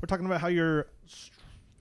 we're 0.00 0.06
talking 0.06 0.26
about 0.26 0.40
how 0.40 0.48
your 0.48 0.86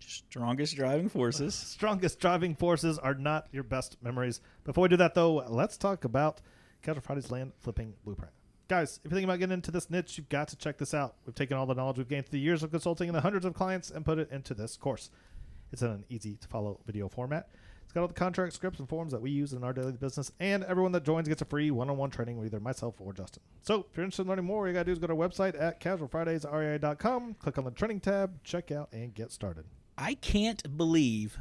Strongest 0.08 0.76
driving 0.76 1.10
forces. 1.10 1.56
strongest 1.56 2.20
driving 2.20 2.56
forces 2.56 3.00
are 3.00 3.16
not 3.16 3.48
your 3.52 3.64
best 3.64 3.98
memories. 4.04 4.40
Before 4.64 4.84
we 4.84 4.90
do 4.90 4.98
that, 4.98 5.16
though, 5.16 5.44
let's 5.48 5.78
talk 5.78 6.06
about 6.06 6.42
Casual 6.84 7.02
Fridays 7.02 7.32
land 7.32 7.54
flipping 7.60 7.94
blueprint. 8.04 8.32
Guys, 8.68 9.00
if 9.04 9.12
you're 9.12 9.16
thinking 9.16 9.30
about 9.30 9.40
getting 9.40 9.54
into 9.54 9.72
this 9.72 9.90
niche, 9.90 10.18
you've 10.18 10.30
got 10.30 10.48
to 10.50 10.56
check 10.56 10.78
this 10.78 10.94
out. 10.94 11.16
We've 11.26 11.36
taken 11.36 11.58
all 11.58 11.66
the 11.66 11.74
knowledge 11.74 11.98
we've 11.98 12.08
gained 12.08 12.26
through 12.26 12.40
the 12.40 12.44
years 12.44 12.64
of 12.64 12.72
consulting 12.72 13.10
and 13.10 13.16
the 13.16 13.22
hundreds 13.22 13.46
of 13.46 13.54
clients 13.54 13.90
and 13.92 14.06
put 14.06 14.20
it 14.20 14.30
into 14.32 14.54
this 14.54 14.78
course. 14.78 15.10
It's 15.72 15.82
in 15.82 15.90
an 15.90 16.06
easy 16.10 16.36
to 16.36 16.48
follow 16.48 16.80
video 16.86 17.10
format. 17.10 17.50
Got 17.96 18.02
all 18.02 18.08
the 18.10 18.14
contract 18.14 18.52
scripts 18.52 18.80
and 18.80 18.90
forms 18.90 19.14
that 19.14 19.22
we 19.22 19.32
use 19.32 19.54
in 19.54 19.64
our 19.64 19.72
daily 19.72 19.94
business, 19.94 20.30
and 20.42 20.66
everyone 20.66 20.92
that 20.92 21.06
joins 21.06 21.30
gets 21.30 21.42
a 21.42 21.46
free 21.46 21.72
one-on-one 21.72 22.10
training 22.10 22.38
with 22.38 22.48
either 22.48 22.60
myself 22.60 22.96
or 23.00 23.14
Justin. 23.14 23.42
So, 23.62 23.86
if 23.90 23.96
you're 23.96 24.04
interested 24.04 24.24
in 24.24 24.28
learning 24.28 24.44
more, 24.44 24.64
all 24.64 24.68
you 24.68 24.74
gotta 24.74 24.84
do 24.84 24.92
is 24.92 25.00
go 25.00 25.08
to 25.08 25.14
our 25.14 25.30
website 25.30 25.58
at 25.58 25.80
casualfridaysrei.com, 25.80 27.36
click 27.36 27.58
on 27.58 27.64
the 27.64 27.72
training 27.72 28.02
tab, 28.02 28.44
check 28.44 28.70
out, 28.70 28.90
and 28.92 29.14
get 29.14 29.32
started. 29.32 29.64
I 29.98 30.16
can't 30.16 30.76
believe 30.76 31.38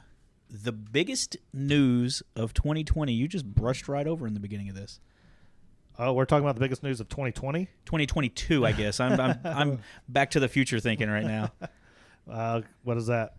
the 0.49 0.71
biggest 0.71 1.37
news 1.53 2.23
of 2.37 2.55
2020 2.55 3.13
you 3.13 3.27
just 3.27 3.47
brushed 3.47 3.89
right 3.89 4.07
over 4.07 4.25
in 4.25 4.35
the 4.35 4.41
beginning 4.41 4.69
of 4.69 4.77
this. 4.77 5.01
Oh, 5.99 6.13
we're 6.13 6.25
talking 6.25 6.45
about 6.45 6.55
the 6.55 6.61
biggest 6.61 6.85
news 6.85 7.01
of 7.01 7.09
2020. 7.09 7.65
2022, 7.85 8.65
I 8.65 8.71
guess. 8.71 9.01
I'm 9.01 9.21
I'm, 9.21 9.41
I'm 9.45 9.79
back 10.09 10.31
to 10.31 10.41
the 10.41 10.49
future 10.49 10.79
thinking 10.79 11.11
right 11.11 11.25
now. 11.25 11.51
Uh, 12.31 12.61
what 12.85 12.97
is 12.97 13.09
that? 13.09 13.35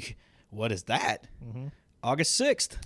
what 0.50 0.70
is 0.70 0.84
that? 0.84 1.26
Mm-hmm. 1.44 1.66
August 2.02 2.40
6th. 2.40 2.78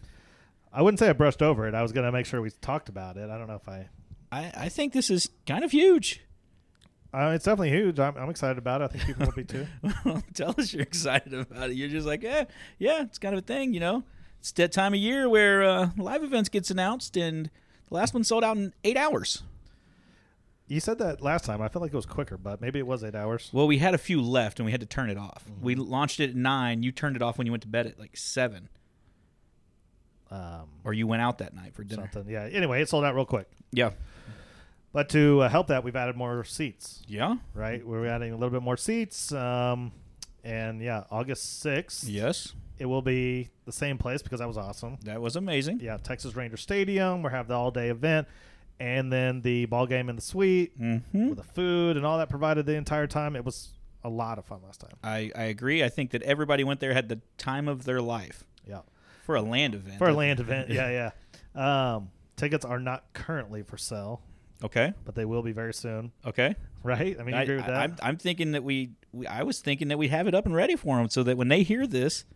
I 0.72 0.82
wouldn't 0.82 0.98
say 0.98 1.08
I 1.08 1.12
brushed 1.12 1.42
over 1.42 1.68
it. 1.68 1.74
I 1.74 1.82
was 1.82 1.92
gonna 1.92 2.10
make 2.10 2.26
sure 2.26 2.40
we 2.40 2.50
talked 2.50 2.88
about 2.88 3.16
it. 3.16 3.30
I 3.30 3.38
don't 3.38 3.46
know 3.46 3.54
if 3.54 3.68
I. 3.68 3.88
I, 4.32 4.52
I 4.56 4.68
think 4.68 4.92
this 4.92 5.08
is 5.08 5.30
kind 5.46 5.62
of 5.62 5.70
huge. 5.70 6.20
Uh, 7.12 7.30
it's 7.32 7.44
definitely 7.44 7.70
huge. 7.70 8.00
I'm, 8.00 8.16
I'm 8.16 8.28
excited 8.28 8.58
about 8.58 8.80
it. 8.80 8.84
I 8.84 8.88
think 8.88 9.06
people 9.06 9.26
will 9.26 9.32
be 9.32 9.44
too. 9.44 9.68
Tell 10.34 10.52
us 10.58 10.72
you're 10.72 10.82
excited 10.82 11.32
about 11.32 11.70
it. 11.70 11.76
You're 11.76 11.88
just 11.88 12.08
like, 12.08 12.24
yeah, 12.24 12.44
yeah, 12.76 13.02
it's 13.02 13.20
kind 13.20 13.36
of 13.36 13.38
a 13.38 13.46
thing, 13.46 13.72
you 13.72 13.78
know. 13.78 14.02
It's 14.40 14.50
that 14.52 14.72
time 14.72 14.94
of 14.94 14.98
year 14.98 15.28
where 15.28 15.62
uh, 15.62 15.90
live 15.96 16.24
events 16.24 16.48
gets 16.48 16.72
announced, 16.72 17.16
and 17.16 17.50
the 17.88 17.94
last 17.94 18.14
one 18.14 18.24
sold 18.24 18.42
out 18.42 18.56
in 18.56 18.74
eight 18.82 18.96
hours. 18.96 19.44
You 20.66 20.80
said 20.80 20.98
that 20.98 21.20
last 21.20 21.44
time. 21.44 21.62
I 21.62 21.68
felt 21.68 21.82
like 21.82 21.92
it 21.92 21.96
was 21.96 22.04
quicker, 22.04 22.36
but 22.36 22.60
maybe 22.60 22.80
it 22.80 22.86
was 22.86 23.04
eight 23.04 23.14
hours. 23.14 23.48
Well, 23.52 23.68
we 23.68 23.78
had 23.78 23.94
a 23.94 23.98
few 23.98 24.20
left, 24.20 24.58
and 24.58 24.66
we 24.66 24.72
had 24.72 24.80
to 24.80 24.86
turn 24.86 25.08
it 25.08 25.16
off. 25.16 25.44
Mm-hmm. 25.48 25.64
We 25.64 25.74
launched 25.76 26.18
it 26.18 26.30
at 26.30 26.36
nine. 26.36 26.82
You 26.82 26.90
turned 26.90 27.14
it 27.14 27.22
off 27.22 27.38
when 27.38 27.46
you 27.46 27.52
went 27.52 27.62
to 27.62 27.68
bed 27.68 27.86
at 27.86 27.98
like 27.98 28.16
seven, 28.16 28.70
Um, 30.30 30.68
or 30.84 30.92
you 30.92 31.06
went 31.06 31.22
out 31.22 31.38
that 31.38 31.54
night 31.54 31.74
for 31.74 31.84
dinner. 31.84 32.08
something. 32.12 32.32
Yeah. 32.32 32.44
Anyway, 32.50 32.80
it 32.82 32.88
sold 32.88 33.04
out 33.04 33.14
real 33.14 33.24
quick. 33.26 33.46
Yeah, 33.72 33.90
But 34.92 35.08
to 35.10 35.42
uh, 35.42 35.48
help 35.48 35.66
that, 35.68 35.84
we've 35.84 35.96
added 35.96 36.16
more 36.16 36.44
seats. 36.44 37.02
yeah, 37.06 37.36
Right. 37.54 37.86
We're 37.86 38.06
adding 38.06 38.30
a 38.32 38.34
little 38.36 38.50
bit 38.50 38.62
more 38.62 38.76
seats. 38.76 39.32
Um, 39.32 39.92
and 40.42 40.80
yeah, 40.80 41.04
August 41.10 41.60
sixth. 41.60 42.08
yes, 42.08 42.52
It 42.78 42.86
will 42.86 43.02
be 43.02 43.48
the 43.64 43.72
same 43.72 43.98
place 43.98 44.22
because 44.22 44.40
that 44.40 44.48
was 44.48 44.58
awesome. 44.58 44.98
that 45.04 45.20
was 45.20 45.36
amazing. 45.36 45.80
Yeah, 45.80 45.96
Texas 45.98 46.34
Ranger 46.36 46.56
Stadium. 46.56 47.22
We'll 47.22 47.32
have 47.32 47.48
the 47.48 47.54
all 47.54 47.70
day 47.70 47.88
event, 47.90 48.28
and 48.80 49.12
then 49.12 49.40
the 49.42 49.66
ball 49.66 49.86
game 49.86 50.08
in 50.08 50.16
the 50.16 50.22
suite 50.22 50.78
Mm-hmm. 50.80 51.28
with 51.30 51.38
the 51.38 51.44
food 51.44 51.96
and 51.96 52.04
all 52.04 52.18
that 52.18 52.28
provided 52.28 52.66
the 52.66 52.74
entire 52.74 53.06
time. 53.06 53.36
It 53.36 53.44
was 53.44 53.72
a 54.04 54.08
lot 54.10 54.38
of 54.38 54.44
fun 54.44 54.60
last 54.64 54.80
time. 54.80 54.96
I 55.02 55.30
I 55.34 55.44
agree. 55.44 55.82
I 55.82 55.88
think 55.88 56.10
that 56.10 56.22
everybody 56.22 56.62
went 56.64 56.80
there 56.80 56.92
had 56.94 57.08
the 57.08 57.20
time 57.38 57.68
of 57.68 57.84
their 57.84 58.00
life. 58.02 58.44
For 59.24 59.36
a 59.36 59.42
land 59.42 59.74
event. 59.74 59.98
For 59.98 60.08
a 60.08 60.12
land 60.14 60.40
event. 60.40 60.70
Yeah, 60.70 61.10
yeah. 61.54 61.94
Um, 61.94 62.10
tickets 62.36 62.64
are 62.64 62.78
not 62.80 63.04
currently 63.12 63.62
for 63.62 63.76
sale, 63.76 64.22
Okay, 64.62 64.92
but 65.04 65.14
they 65.14 65.24
will 65.24 65.42
be 65.42 65.52
very 65.52 65.74
soon. 65.74 66.12
okay. 66.26 66.54
Right? 66.82 67.16
I 67.18 67.22
mean, 67.22 67.34
you 67.34 67.40
I, 67.40 67.42
agree 67.44 67.56
with 67.56 67.66
that? 67.66 67.90
am 67.90 67.96
I'm 68.02 68.16
thinking 68.18 68.52
that 68.52 68.62
we, 68.62 68.90
we 69.10 69.26
I 69.26 69.42
was 69.42 69.60
thinking 69.60 69.88
that 69.88 69.96
we 69.96 70.08
have 70.08 70.26
it 70.28 70.34
up 70.34 70.44
and 70.44 70.54
ready 70.54 70.76
for 70.76 70.98
them 70.98 71.08
so 71.08 71.22
that 71.22 71.38
when 71.38 71.48
they 71.48 71.62
hear 71.62 71.86
this, 71.86 72.26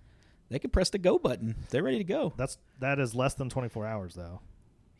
they 0.48 0.58
can 0.58 0.70
press 0.70 0.88
the 0.88 0.96
go 0.96 1.18
button. 1.18 1.54
They're 1.68 1.82
ready 1.82 1.98
to 1.98 2.04
go. 2.04 2.32
That's 2.36 2.56
that 2.80 2.98
is 2.98 3.14
less 3.14 3.34
than 3.34 3.50
24 3.50 3.86
hours 3.86 4.14
though. 4.14 4.40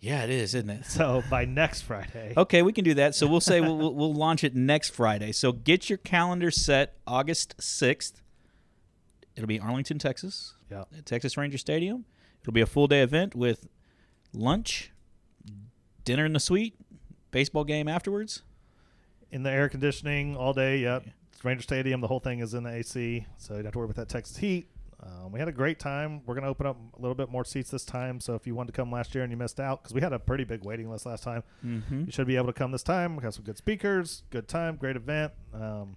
Yeah, 0.01 0.23
it 0.25 0.31
is, 0.31 0.55
isn't 0.55 0.69
it? 0.71 0.85
So 0.85 1.25
by 1.31 1.45
next 1.47 1.83
Friday. 1.83 2.35
Okay, 2.37 2.63
we 2.63 2.73
can 2.73 2.85
do 2.85 2.95
that. 2.95 3.15
So 3.15 3.27
we'll 3.27 3.41
say 3.41 3.61
we'll, 3.61 3.77
we'll, 3.77 3.95
we'll 3.95 4.15
launch 4.15 4.45
it 4.45 4.55
next 4.55 4.91
Friday. 4.91 5.33
So 5.33 5.51
get 5.51 5.89
your 5.89 5.97
calendar 5.99 6.51
set 6.51 6.97
August 7.07 7.57
6th. 7.57 8.21
It'll 9.35 9.49
be 9.49 9.59
Arlington, 9.59 9.99
Texas, 9.99 10.55
Yeah. 10.71 10.85
at 10.97 11.07
Texas 11.07 11.37
Ranger 11.37 11.59
Stadium. 11.59 12.05
It'll 12.43 12.53
be 12.53 12.61
a 12.61 12.67
full 12.67 12.87
day 12.87 13.01
event 13.03 13.35
with 13.35 13.67
lunch, 14.33 14.93
dinner 16.05 16.25
in 16.25 16.33
the 16.33 16.41
suite, 16.41 16.75
baseball 17.31 17.65
game 17.65 17.89
afterwards. 17.89 18.43
In 19.31 19.43
the 19.43 19.51
air 19.51 19.69
conditioning 19.69 20.37
all 20.37 20.53
day. 20.55 20.79
Yep. 20.79 21.05
It's 21.33 21.45
Ranger 21.45 21.63
Stadium. 21.63 22.01
The 22.01 22.07
whole 22.09 22.21
thing 22.21 22.41
is 22.41 22.55
in 22.55 22.63
the 22.65 22.71
AC, 22.71 23.27
so 23.37 23.53
you 23.55 23.59
don't 23.59 23.67
have 23.67 23.73
to 23.73 23.79
worry 23.79 23.85
about 23.87 23.97
that 23.97 24.09
Texas 24.09 24.37
heat. 24.37 24.69
Um, 25.01 25.31
we 25.31 25.39
had 25.39 25.47
a 25.49 25.53
great 25.53 25.79
time. 25.79 26.23
We're 26.27 26.35
going 26.35 26.43
to 26.45 26.49
open 26.49 26.67
up 26.67 26.77
a 26.97 27.01
little 27.01 27.15
bit 27.15 27.31
more 27.31 27.45
seats 27.45 27.71
this 27.71 27.85
time. 27.85 28.19
So 28.21 28.35
if 28.35 28.47
you 28.49 28.55
wanted 28.57 28.73
to 28.73 28.77
come 28.77 28.91
last 28.91 29.15
year 29.15 29.23
and 29.23 29.31
you 29.31 29.37
missed 29.37 29.61
out, 29.61 29.81
because 29.83 29.95
we 29.95 30.01
had 30.01 30.13
a 30.13 30.19
pretty 30.19 30.43
big 30.45 30.65
waiting 30.65 30.91
list 30.91 31.07
last 31.07 31.23
time, 31.23 31.45
Mm-hmm. 31.65 32.05
you 32.07 32.11
should 32.13 32.27
be 32.27 32.35
able 32.37 32.49
to 32.49 32.53
come 32.53 32.73
this 32.73 32.83
time. 32.83 33.15
We 33.15 33.23
have 33.23 33.35
some 33.35 33.45
good 33.45 33.57
speakers, 33.59 34.25
good 34.31 34.49
time, 34.49 34.75
great 34.77 34.97
event. 34.97 35.33
Um, 35.55 35.95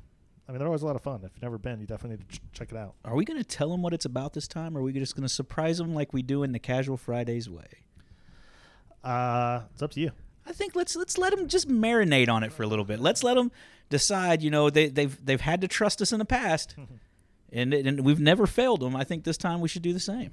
I 0.51 0.53
mean, 0.53 0.59
they're 0.59 0.67
always 0.67 0.81
a 0.81 0.85
lot 0.85 0.97
of 0.97 1.01
fun. 1.01 1.21
If 1.23 1.31
you've 1.33 1.43
never 1.43 1.57
been, 1.57 1.79
you 1.79 1.87
definitely 1.87 2.17
need 2.17 2.29
to 2.29 2.37
ch- 2.39 2.41
check 2.51 2.71
it 2.73 2.77
out. 2.77 2.95
Are 3.05 3.15
we 3.15 3.23
going 3.23 3.39
to 3.39 3.47
tell 3.47 3.69
them 3.69 3.81
what 3.81 3.93
it's 3.93 4.03
about 4.03 4.33
this 4.33 4.49
time, 4.49 4.77
or 4.77 4.81
are 4.81 4.83
we 4.83 4.91
just 4.91 5.15
going 5.15 5.23
to 5.23 5.29
surprise 5.29 5.77
them 5.77 5.95
like 5.95 6.11
we 6.11 6.21
do 6.21 6.43
in 6.43 6.51
the 6.51 6.59
Casual 6.59 6.97
Fridays 6.97 7.49
way? 7.49 7.85
Uh, 9.01 9.61
it's 9.71 9.81
up 9.81 9.91
to 9.91 10.01
you. 10.01 10.11
I 10.45 10.51
think 10.51 10.75
let's 10.75 10.93
let's 10.97 11.17
let 11.17 11.33
them 11.33 11.47
just 11.47 11.69
marinate 11.69 12.27
on 12.27 12.43
it 12.43 12.51
for 12.51 12.63
a 12.63 12.67
little 12.67 12.83
bit. 12.83 12.99
Let's 12.99 13.23
let 13.23 13.35
them 13.35 13.49
decide. 13.89 14.41
You 14.41 14.51
know, 14.51 14.69
they, 14.69 14.89
they've 14.89 15.25
they've 15.25 15.39
had 15.39 15.61
to 15.61 15.69
trust 15.69 16.01
us 16.01 16.11
in 16.11 16.19
the 16.19 16.25
past, 16.25 16.75
and 17.53 17.73
and 17.73 18.01
we've 18.01 18.19
never 18.19 18.45
failed 18.45 18.81
them. 18.81 18.93
I 18.93 19.05
think 19.05 19.23
this 19.23 19.37
time 19.37 19.61
we 19.61 19.69
should 19.69 19.83
do 19.83 19.93
the 19.93 20.01
same. 20.01 20.31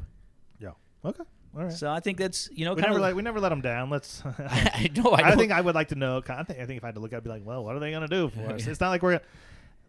Yeah. 0.58 0.72
Okay. 1.04 1.22
All 1.56 1.62
right. 1.62 1.72
So 1.72 1.92
I 1.92 2.00
think 2.00 2.18
that's 2.18 2.48
you 2.52 2.64
know 2.64 2.74
we 2.74 2.82
kind 2.82 2.90
never 2.90 2.98
of 2.98 3.02
let 3.02 3.14
we 3.14 3.22
never 3.22 3.38
let 3.38 3.50
them 3.50 3.60
down. 3.60 3.88
Let's. 3.88 4.20
I 4.38 4.90
know. 4.96 5.12
I, 5.12 5.30
I, 5.30 5.36
think 5.36 5.52
I 5.52 5.60
would 5.60 5.76
like 5.76 5.88
to 5.88 5.94
know. 5.94 6.20
I 6.28 6.42
think 6.42 6.58
I 6.58 6.66
think 6.66 6.78
if 6.78 6.82
I 6.82 6.88
had 6.88 6.96
to 6.96 7.00
look, 7.00 7.12
I'd 7.12 7.22
be 7.22 7.30
like, 7.30 7.46
well, 7.46 7.64
what 7.64 7.76
are 7.76 7.78
they 7.78 7.92
going 7.92 8.02
to 8.02 8.08
do 8.08 8.28
for 8.30 8.54
us? 8.54 8.66
It's 8.66 8.80
not 8.80 8.88
like 8.88 9.02
we're, 9.02 9.20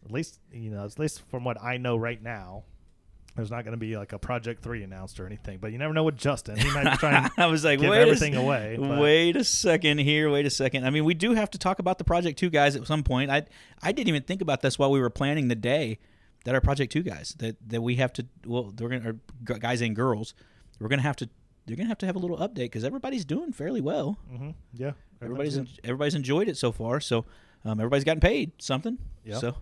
at 0.05 0.11
least 0.11 0.39
you 0.51 0.69
know, 0.71 0.83
at 0.85 0.97
least 0.99 1.21
from 1.29 1.43
what 1.43 1.61
I 1.61 1.77
know 1.77 1.95
right 1.97 2.21
now, 2.21 2.63
there's 3.35 3.51
not 3.51 3.63
going 3.63 3.73
to 3.73 3.77
be 3.77 3.95
like 3.97 4.11
a 4.13 4.19
Project 4.19 4.63
Three 4.63 4.83
announced 4.83 5.19
or 5.19 5.25
anything. 5.25 5.59
But 5.59 5.71
you 5.71 5.77
never 5.77 5.93
know 5.93 6.03
with 6.03 6.17
Justin. 6.17 6.57
He 6.57 6.69
might 6.71 6.89
be 6.91 6.97
trying. 6.97 7.29
I 7.37 7.45
was 7.47 7.63
like, 7.63 7.79
give 7.79 7.89
wait 7.89 8.01
everything 8.01 8.35
a, 8.35 8.41
away, 8.41 8.77
but- 8.79 8.99
Wait 8.99 9.35
a 9.35 9.43
second 9.43 9.99
here. 9.99 10.29
Wait 10.29 10.45
a 10.45 10.49
second. 10.49 10.85
I 10.85 10.89
mean, 10.89 11.05
we 11.05 11.13
do 11.13 11.33
have 11.33 11.49
to 11.51 11.57
talk 11.57 11.79
about 11.79 11.97
the 11.97 12.03
Project 12.03 12.37
Two 12.39 12.49
guys 12.49 12.75
at 12.75 12.85
some 12.87 13.03
point. 13.03 13.29
I 13.31 13.45
I 13.81 13.91
didn't 13.91 14.09
even 14.09 14.23
think 14.23 14.41
about 14.41 14.61
this 14.61 14.77
while 14.79 14.91
we 14.91 14.99
were 14.99 15.09
planning 15.09 15.47
the 15.47 15.55
day 15.55 15.99
that 16.45 16.55
our 16.55 16.61
Project 16.61 16.91
Two 16.91 17.03
guys 17.03 17.35
that 17.39 17.57
that 17.69 17.81
we 17.81 17.95
have 17.95 18.13
to 18.13 18.25
well 18.45 18.71
they're 18.75 18.89
gonna 18.89 19.16
guys 19.43 19.81
and 19.81 19.95
girls 19.95 20.33
we're 20.79 20.87
gonna 20.87 21.01
have 21.01 21.17
to 21.17 21.29
they're 21.66 21.75
gonna 21.75 21.90
have 21.90 21.97
to 21.99 22.05
have 22.05 22.16
a 22.16 22.19
little 22.19 22.37
update 22.37 22.55
because 22.72 22.84
everybody's 22.84 23.25
doing 23.25 23.52
fairly 23.52 23.81
well. 23.81 24.17
hmm 24.29 24.52
Yeah. 24.73 24.93
Everybody's 25.22 25.57
en- 25.57 25.67
everybody's 25.84 26.16
enjoyed 26.16 26.47
it 26.47 26.57
so 26.57 26.72
far. 26.72 26.99
So 27.02 27.25
um, 27.66 27.79
everybody's 27.79 28.05
gotten 28.05 28.22
paid 28.22 28.53
something. 28.57 28.97
Yep. 29.25 29.37
So 29.41 29.55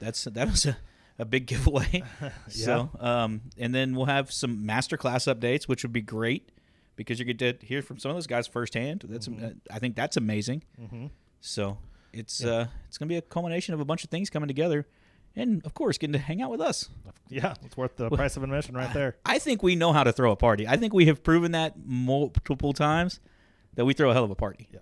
that's 0.00 0.24
that 0.24 0.48
was 0.50 0.66
a, 0.66 0.76
a 1.18 1.24
big 1.24 1.46
giveaway. 1.46 2.02
So 2.48 2.90
um, 3.00 3.42
and 3.58 3.74
then 3.74 3.94
we'll 3.94 4.06
have 4.06 4.32
some 4.32 4.64
masterclass 4.66 5.32
updates, 5.32 5.64
which 5.64 5.82
would 5.84 5.92
be 5.92 6.00
great 6.02 6.50
because 6.96 7.18
you 7.18 7.24
get 7.24 7.38
to 7.60 7.66
hear 7.66 7.82
from 7.82 7.98
some 7.98 8.10
of 8.10 8.16
those 8.16 8.26
guys 8.26 8.46
firsthand. 8.46 9.04
That's 9.08 9.28
uh, 9.28 9.52
I 9.70 9.78
think 9.78 9.96
that's 9.96 10.16
amazing. 10.16 10.62
hmm 10.78 11.06
So 11.40 11.78
it's 12.12 12.42
uh, 12.44 12.66
it's 12.88 12.98
gonna 12.98 13.08
be 13.08 13.16
a 13.16 13.22
culmination 13.22 13.74
of 13.74 13.80
a 13.80 13.84
bunch 13.84 14.04
of 14.04 14.10
things 14.10 14.30
coming 14.30 14.48
together, 14.48 14.86
and 15.36 15.64
of 15.64 15.74
course 15.74 15.98
getting 15.98 16.14
to 16.14 16.18
hang 16.18 16.40
out 16.42 16.50
with 16.50 16.60
us. 16.60 16.88
Yeah, 17.28 17.54
it's 17.64 17.76
worth 17.76 17.96
the 17.96 18.08
price 18.08 18.36
of 18.38 18.42
admission 18.42 18.74
right 18.74 18.92
there. 18.94 19.16
I 19.26 19.38
think 19.38 19.62
we 19.62 19.76
know 19.76 19.92
how 19.92 20.02
to 20.04 20.12
throw 20.12 20.32
a 20.32 20.36
party. 20.36 20.66
I 20.66 20.76
think 20.78 20.94
we 20.94 21.06
have 21.06 21.22
proven 21.22 21.52
that 21.52 21.74
multiple 21.84 22.72
times 22.72 23.20
that 23.74 23.84
we 23.84 23.92
throw 23.92 24.10
a 24.10 24.14
hell 24.14 24.24
of 24.24 24.30
a 24.30 24.34
party. 24.34 24.66
Yeah. 24.72 24.80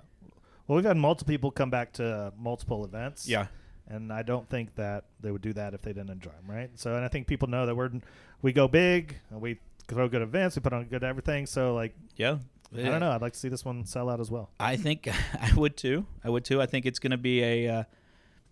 Well, 0.67 0.77
we've 0.77 0.85
had 0.85 0.97
multiple 0.97 1.31
people 1.33 1.51
come 1.51 1.71
back 1.71 1.93
to 1.95 2.33
multiple 2.39 2.85
events. 2.85 3.29
Yeah. 3.29 3.47
And 3.89 4.13
I 4.13 4.23
don't 4.23 4.49
think 4.49 4.75
that 4.77 5.05
they 5.21 5.31
would 5.31 5.43
do 5.43 5.53
that 5.55 5.75
if 5.75 5.83
they 5.83 5.93
didn't 5.93 6.11
enjoy 6.11 6.31
them, 6.31 6.49
right? 6.55 6.71
So, 6.75 6.95
and 6.95 7.05
I 7.05 7.09
think 7.09 7.27
people 7.27 7.49
know 7.49 7.67
that 7.67 7.75
we're 7.75 7.91
we 8.43 8.53
go 8.53 8.69
big, 8.69 9.17
and 9.31 9.41
we 9.41 9.59
throw 9.89 10.09
good 10.09 10.23
events, 10.23 10.57
we 10.57 10.61
put 10.61 10.73
on 10.73 10.85
good 10.85 11.05
everything. 11.05 11.47
So, 11.47 11.75
like, 11.75 11.95
Yeah. 12.17 12.39
I 12.77 12.83
don't 12.83 13.01
know, 13.01 13.13
I'd 13.13 13.23
like 13.23 13.33
to 13.35 13.39
see 13.39 13.49
this 13.49 13.65
one 13.65 13.87
sell 13.87 14.11
out 14.11 14.19
as 14.21 14.31
well. 14.31 14.51
I 14.59 14.77
think 14.77 15.09
I 15.41 15.55
would 15.55 15.77
too. 15.77 16.05
I 16.25 16.29
would 16.31 16.45
too. 16.45 16.61
I 16.61 16.67
think 16.67 16.85
it's 16.85 16.99
going 16.99 17.13
to 17.13 17.17
be 17.17 17.43
a 17.43 17.69
uh, 17.69 17.85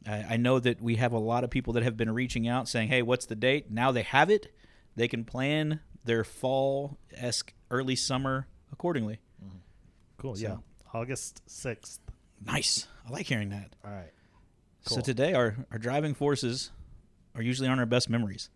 I, 0.07 0.25
I 0.31 0.37
know 0.37 0.61
that 0.61 0.81
we 0.81 0.97
have 0.97 1.13
a 1.13 1.19
lot 1.19 1.43
of 1.45 1.51
people 1.51 1.73
that 1.75 1.83
have 1.83 1.97
been 1.97 2.11
reaching 2.13 2.47
out 2.47 2.69
saying, 2.69 2.89
"Hey, 2.89 3.03
what's 3.03 3.27
the 3.27 3.35
date?" 3.35 3.71
Now 3.71 3.91
they 3.91 4.03
have 4.03 4.31
it. 4.31 4.55
They 4.97 5.09
can 5.09 5.25
plan 5.25 5.81
their 6.05 6.23
fall 6.23 6.99
esque 7.13 7.53
early 7.71 7.97
summer 7.97 8.47
accordingly. 8.73 9.19
Cool. 10.19 10.37
So- 10.37 10.43
Yeah. 10.43 10.57
August 10.93 11.43
sixth. 11.47 11.99
Nice. 12.47 12.87
I 13.07 13.11
like 13.11 13.27
hearing 13.27 13.49
that. 13.49 13.75
All 13.85 13.91
right. 13.91 14.11
So 14.85 15.01
today, 15.01 15.35
our 15.35 15.57
our 15.71 15.79
driving 15.79 16.15
forces 16.15 16.71
are 17.35 17.43
usually 17.43 17.69
on 17.69 17.79
our 17.79 17.87
best 17.87 18.11
memories. 18.11 18.51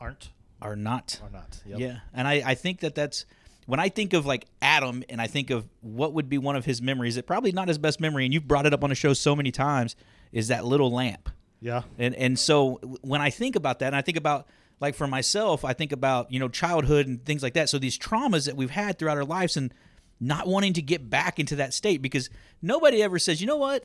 Aren't 0.00 0.30
Are 0.60 0.76
not. 0.76 1.20
Are 1.22 1.30
not? 1.30 1.60
Yep. 1.64 1.78
Yeah, 1.78 1.98
and 2.12 2.26
I, 2.26 2.42
I 2.44 2.54
think 2.54 2.80
that 2.80 2.94
that's 2.94 3.24
when 3.66 3.80
I 3.80 3.88
think 3.88 4.12
of 4.12 4.26
like 4.26 4.46
Adam 4.60 5.04
and 5.08 5.20
I 5.20 5.26
think 5.26 5.50
of 5.50 5.66
what 5.80 6.12
would 6.12 6.28
be 6.28 6.38
one 6.38 6.56
of 6.56 6.64
his 6.64 6.82
memories. 6.82 7.16
It 7.16 7.26
probably 7.26 7.52
not 7.52 7.68
his 7.68 7.78
best 7.78 8.00
memory, 8.00 8.24
and 8.24 8.34
you've 8.34 8.48
brought 8.48 8.66
it 8.66 8.74
up 8.74 8.82
on 8.82 8.90
the 8.90 8.96
show 8.96 9.12
so 9.12 9.36
many 9.36 9.50
times. 9.50 9.96
Is 10.32 10.48
that 10.48 10.64
little 10.64 10.90
lamp? 10.90 11.30
Yeah. 11.60 11.82
And 11.98 12.14
and 12.16 12.38
so 12.38 12.80
when 13.02 13.20
I 13.20 13.30
think 13.30 13.56
about 13.56 13.78
that, 13.78 13.86
and 13.86 13.96
I 13.96 14.02
think 14.02 14.18
about 14.18 14.46
like 14.80 14.94
for 14.94 15.06
myself, 15.06 15.64
I 15.64 15.72
think 15.72 15.92
about 15.92 16.32
you 16.32 16.40
know 16.40 16.48
childhood 16.48 17.06
and 17.06 17.24
things 17.24 17.42
like 17.42 17.54
that. 17.54 17.68
So 17.68 17.78
these 17.78 17.98
traumas 17.98 18.46
that 18.46 18.56
we've 18.56 18.70
had 18.70 18.98
throughout 18.98 19.16
our 19.16 19.24
lives, 19.24 19.56
and 19.56 19.72
not 20.20 20.46
wanting 20.46 20.72
to 20.74 20.82
get 20.82 21.08
back 21.08 21.38
into 21.38 21.56
that 21.56 21.74
state 21.74 22.02
because 22.02 22.30
nobody 22.62 23.02
ever 23.02 23.18
says, 23.18 23.40
you 23.40 23.46
know 23.46 23.56
what, 23.56 23.84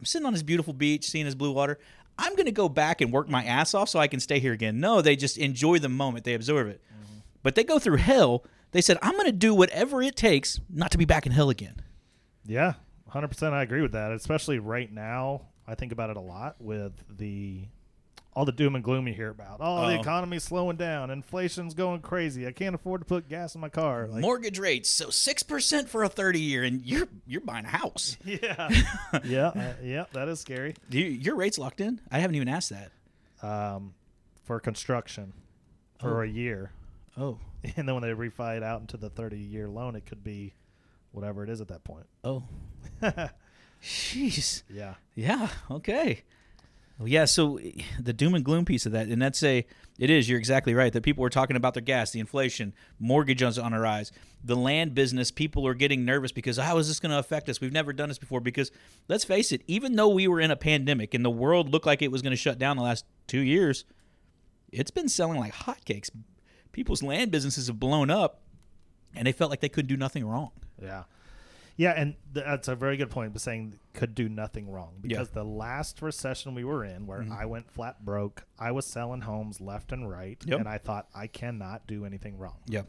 I'm 0.00 0.06
sitting 0.06 0.24
on 0.24 0.32
this 0.32 0.42
beautiful 0.42 0.72
beach, 0.72 1.04
seeing 1.04 1.26
this 1.26 1.34
blue 1.34 1.52
water. 1.52 1.78
I'm 2.18 2.34
going 2.34 2.46
to 2.46 2.52
go 2.52 2.70
back 2.70 3.02
and 3.02 3.12
work 3.12 3.28
my 3.28 3.44
ass 3.44 3.74
off 3.74 3.90
so 3.90 3.98
I 3.98 4.08
can 4.08 4.18
stay 4.18 4.38
here 4.38 4.54
again. 4.54 4.80
No, 4.80 5.02
they 5.02 5.14
just 5.14 5.36
enjoy 5.36 5.78
the 5.78 5.90
moment, 5.90 6.24
they 6.24 6.32
absorb 6.32 6.68
it. 6.68 6.80
Mm-hmm. 6.90 7.18
But 7.42 7.54
they 7.54 7.64
go 7.64 7.78
through 7.78 7.98
hell. 7.98 8.44
They 8.72 8.80
said, 8.80 8.96
I'm 9.02 9.12
going 9.12 9.26
to 9.26 9.32
do 9.32 9.54
whatever 9.54 10.00
it 10.00 10.16
takes 10.16 10.58
not 10.70 10.90
to 10.92 10.98
be 10.98 11.04
back 11.04 11.26
in 11.26 11.32
hell 11.32 11.50
again. 11.50 11.82
Yeah. 12.46 12.74
Hundred 13.08 13.28
percent. 13.28 13.54
I 13.54 13.62
agree 13.62 13.82
with 13.82 13.92
that. 13.92 14.10
Especially 14.12 14.58
right 14.58 14.90
now, 14.90 15.42
I 15.66 15.74
think 15.74 15.92
about 15.92 16.08
it 16.08 16.16
a 16.16 16.20
lot 16.20 16.56
with 16.60 16.92
the 17.14 17.66
all 18.34 18.44
the 18.44 18.52
doom 18.52 18.74
and 18.76 18.84
gloom 18.84 19.08
you 19.08 19.14
hear 19.14 19.28
about. 19.30 19.56
Oh, 19.60 19.88
the 19.88 19.96
Oh. 19.96 20.00
economy's 20.00 20.44
slowing 20.44 20.76
down. 20.76 21.10
Inflation's 21.10 21.74
going 21.74 22.00
crazy. 22.00 22.46
I 22.46 22.52
can't 22.52 22.74
afford 22.74 23.00
to 23.00 23.04
put 23.04 23.28
gas 23.28 23.54
in 23.56 23.60
my 23.60 23.68
car. 23.68 24.06
Like, 24.06 24.20
Mortgage 24.22 24.58
rates, 24.58 24.88
so 24.88 25.10
six 25.10 25.42
percent 25.42 25.88
for 25.88 26.04
a 26.04 26.08
thirty 26.08 26.40
year, 26.40 26.62
and 26.62 26.82
you're 26.86 27.08
you're 27.26 27.40
buying 27.40 27.64
a 27.64 27.68
house. 27.70 28.16
yeah. 28.24 28.68
yeah. 29.24 29.48
uh, 29.48 29.72
yeah. 29.82 30.04
That 30.12 30.28
is 30.28 30.40
scary. 30.40 30.74
Do 30.88 30.98
you, 30.98 31.06
your 31.06 31.34
rates 31.36 31.58
locked 31.58 31.80
in? 31.80 32.00
I 32.10 32.18
haven't 32.20 32.36
even 32.36 32.48
asked 32.48 32.70
that. 32.70 32.92
Um, 33.42 33.94
for 34.44 34.60
construction 34.60 35.32
for 35.98 36.20
Oh. 36.20 36.22
a 36.22 36.26
year, 36.26 36.70
Oh, 37.16 37.38
and 37.76 37.88
then 37.88 37.94
when 37.94 38.02
they 38.02 38.10
refi 38.10 38.56
it 38.56 38.62
out 38.62 38.80
into 38.80 38.96
the 38.96 39.10
thirty-year 39.10 39.68
loan, 39.68 39.96
it 39.96 40.06
could 40.06 40.22
be 40.22 40.54
whatever 41.12 41.42
it 41.42 41.50
is 41.50 41.60
at 41.60 41.68
that 41.68 41.82
point. 41.84 42.06
oh, 42.22 42.44
jeez. 43.82 44.62
Yeah. 44.68 44.94
Yeah. 45.14 45.48
Okay. 45.70 46.22
Yeah. 47.04 47.24
So 47.24 47.58
eh, 47.58 47.82
the 47.98 48.12
doom 48.12 48.34
and 48.34 48.44
gloom 48.44 48.64
piece 48.64 48.86
of 48.86 48.92
that, 48.92 49.08
and 49.08 49.20
that's 49.20 49.42
a, 49.42 49.66
it 49.98 50.10
is. 50.10 50.28
You're 50.28 50.38
exactly 50.38 50.74
right. 50.74 50.92
That 50.92 51.02
people 51.02 51.22
were 51.22 51.30
talking 51.30 51.56
about 51.56 51.74
their 51.74 51.82
gas, 51.82 52.10
the 52.10 52.20
inflation, 52.20 52.74
mortgage 52.98 53.42
on 53.42 53.58
on 53.58 53.72
a 53.72 53.80
rise, 53.80 54.12
the 54.42 54.56
land 54.56 54.94
business. 54.94 55.30
People 55.30 55.66
are 55.66 55.74
getting 55.74 56.04
nervous 56.04 56.32
because 56.32 56.56
how 56.56 56.78
is 56.78 56.88
this 56.88 57.00
going 57.00 57.10
to 57.10 57.18
affect 57.18 57.48
us? 57.48 57.60
We've 57.60 57.72
never 57.72 57.92
done 57.92 58.08
this 58.08 58.18
before. 58.18 58.40
Because 58.40 58.70
let's 59.08 59.24
face 59.24 59.52
it, 59.52 59.62
even 59.66 59.96
though 59.96 60.08
we 60.08 60.28
were 60.28 60.40
in 60.40 60.50
a 60.50 60.56
pandemic 60.56 61.14
and 61.14 61.24
the 61.24 61.30
world 61.30 61.70
looked 61.70 61.86
like 61.86 62.02
it 62.02 62.12
was 62.12 62.22
going 62.22 62.32
to 62.32 62.36
shut 62.36 62.58
down 62.58 62.76
the 62.76 62.82
last 62.82 63.04
two 63.26 63.40
years, 63.40 63.84
it's 64.72 64.90
been 64.90 65.08
selling 65.08 65.38
like 65.38 65.54
hotcakes. 65.54 66.10
People's 66.72 67.02
land 67.02 67.30
businesses 67.30 67.66
have 67.66 67.80
blown 67.80 68.10
up, 68.10 68.42
and 69.14 69.26
they 69.26 69.32
felt 69.32 69.50
like 69.50 69.60
they 69.60 69.68
couldn't 69.68 69.88
do 69.88 69.96
nothing 69.96 70.26
wrong. 70.26 70.50
Yeah. 70.80 71.04
Yeah, 71.80 71.92
and 71.96 72.14
th- 72.34 72.44
that's 72.44 72.68
a 72.68 72.74
very 72.74 72.96
good 72.98 73.08
point. 73.10 73.32
But 73.32 73.40
saying 73.40 73.78
could 73.94 74.14
do 74.14 74.28
nothing 74.28 74.70
wrong 74.70 74.96
because 75.00 75.30
the 75.30 75.44
last 75.44 76.02
recession 76.02 76.54
we 76.54 76.62
were 76.64 76.84
in, 76.84 77.06
where 77.06 77.20
Mm-hmm. 77.20 77.32
I 77.32 77.46
went 77.46 77.70
flat 77.70 78.04
broke, 78.04 78.44
I 78.58 78.70
was 78.72 78.84
selling 78.86 79.22
homes 79.22 79.60
left 79.62 79.90
and 79.92 80.10
right, 80.10 80.36
Yep. 80.44 80.58
and 80.60 80.68
I 80.68 80.76
thought 80.78 81.08
I 81.14 81.26
cannot 81.26 81.86
do 81.86 82.04
anything 82.04 82.36
wrong. 82.36 82.58
Yeah. 82.66 82.82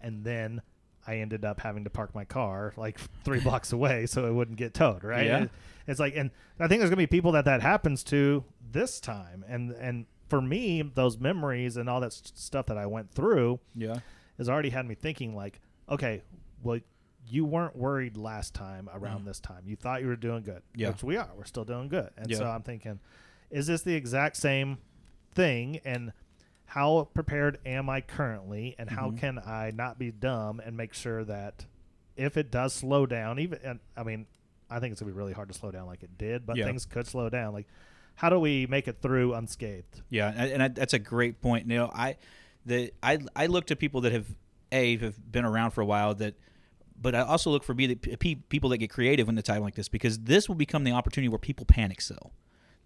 And 0.00 0.24
then 0.24 0.62
I 1.04 1.16
ended 1.16 1.44
up 1.44 1.58
having 1.60 1.82
to 1.82 1.90
park 1.90 2.14
my 2.14 2.24
car 2.24 2.72
like 2.76 3.00
three 3.24 3.40
blocks 3.40 3.72
away 3.72 4.06
so 4.06 4.26
it 4.26 4.32
wouldn't 4.32 4.56
get 4.58 4.72
towed. 4.74 5.02
Right? 5.02 5.26
Yeah. 5.26 5.42
It- 5.44 5.50
it's 5.88 5.98
like, 5.98 6.14
and 6.14 6.30
I 6.60 6.68
think 6.68 6.78
there's 6.78 6.90
gonna 6.90 6.96
be 6.98 7.08
people 7.08 7.32
that 7.32 7.46
that 7.46 7.60
happens 7.60 8.04
to 8.04 8.44
this 8.70 9.00
time, 9.00 9.44
and 9.48 9.72
and 9.72 10.06
for 10.28 10.40
me, 10.40 10.80
those 10.82 11.18
memories 11.18 11.76
and 11.76 11.88
all 11.90 12.00
that 12.02 12.12
s- 12.12 12.30
stuff 12.36 12.66
that 12.66 12.78
I 12.78 12.86
went 12.86 13.10
through 13.10 13.58
Yeah. 13.74 13.98
has 14.38 14.48
already 14.48 14.70
had 14.70 14.86
me 14.86 14.94
thinking 14.94 15.34
like, 15.34 15.60
okay, 15.88 16.22
well, 16.62 16.78
you 17.28 17.44
weren't 17.44 17.76
worried 17.76 18.16
last 18.16 18.54
time 18.54 18.88
around 18.92 19.24
this 19.24 19.38
time. 19.40 19.62
You 19.64 19.76
thought 19.76 20.02
you 20.02 20.08
were 20.08 20.16
doing 20.16 20.42
good. 20.42 20.62
Yeah. 20.74 20.88
which 20.88 21.02
we 21.04 21.16
are. 21.16 21.30
We're 21.36 21.44
still 21.44 21.64
doing 21.64 21.88
good. 21.88 22.10
And 22.16 22.34
so 22.34 22.44
I'm 22.44 22.62
thinking, 22.62 23.00
is 23.50 23.66
this 23.66 23.82
the 23.82 23.94
exact 23.94 24.36
same 24.36 24.78
thing? 25.34 25.80
And 25.84 26.12
how 26.66 27.08
prepared 27.14 27.58
am 27.64 27.88
I 27.88 28.00
currently? 28.00 28.74
And 28.78 28.90
how 28.90 29.10
Mhm. 29.10 29.18
can 29.18 29.38
I 29.38 29.70
not 29.74 29.98
be 29.98 30.10
dumb 30.10 30.60
and 30.60 30.76
make 30.76 30.94
sure 30.94 31.24
that 31.24 31.66
if 32.16 32.36
it 32.36 32.50
does 32.50 32.72
slow 32.72 33.06
down, 33.06 33.38
even 33.38 33.58
and 33.62 33.80
I 33.96 34.02
mean, 34.02 34.26
I 34.68 34.80
think 34.80 34.92
it's 34.92 35.00
gonna 35.00 35.12
be 35.12 35.16
really 35.16 35.32
hard 35.34 35.48
to 35.48 35.54
slow 35.54 35.70
down 35.70 35.86
like 35.86 36.02
it 36.02 36.16
did, 36.18 36.44
but 36.46 36.56
Yeah. 36.56 36.64
things 36.64 36.86
could 36.86 37.06
slow 37.06 37.28
down. 37.28 37.52
Like, 37.52 37.66
how 38.16 38.28
do 38.30 38.38
we 38.38 38.66
make 38.66 38.88
it 38.88 39.00
through 39.00 39.34
unscathed? 39.34 40.02
Yeah, 40.10 40.32
and, 40.34 40.52
and 40.52 40.62
I, 40.62 40.68
that's 40.68 40.92
a 40.94 40.98
great 40.98 41.40
point. 41.40 41.66
You 41.68 41.76
know, 41.76 41.90
I 41.94 42.16
the 42.66 42.92
I 43.02 43.18
I 43.36 43.46
look 43.46 43.66
to 43.68 43.76
people 43.76 44.00
that 44.02 44.12
have 44.12 44.26
a 44.70 44.96
have 44.98 45.30
been 45.32 45.44
around 45.44 45.70
for 45.72 45.80
a 45.82 45.86
while 45.86 46.14
that, 46.16 46.34
but 47.02 47.14
I 47.14 47.20
also 47.20 47.50
look 47.50 47.64
for 47.64 47.74
be 47.74 47.86
the 47.86 47.96
pe- 47.96 48.36
people 48.36 48.70
that 48.70 48.78
get 48.78 48.90
creative 48.90 49.28
in 49.28 49.34
the 49.34 49.42
time 49.42 49.62
like 49.62 49.74
this 49.74 49.88
because 49.88 50.20
this 50.20 50.48
will 50.48 50.54
become 50.54 50.84
the 50.84 50.92
opportunity 50.92 51.28
where 51.28 51.38
people 51.38 51.66
panic 51.66 52.00
sell. 52.00 52.32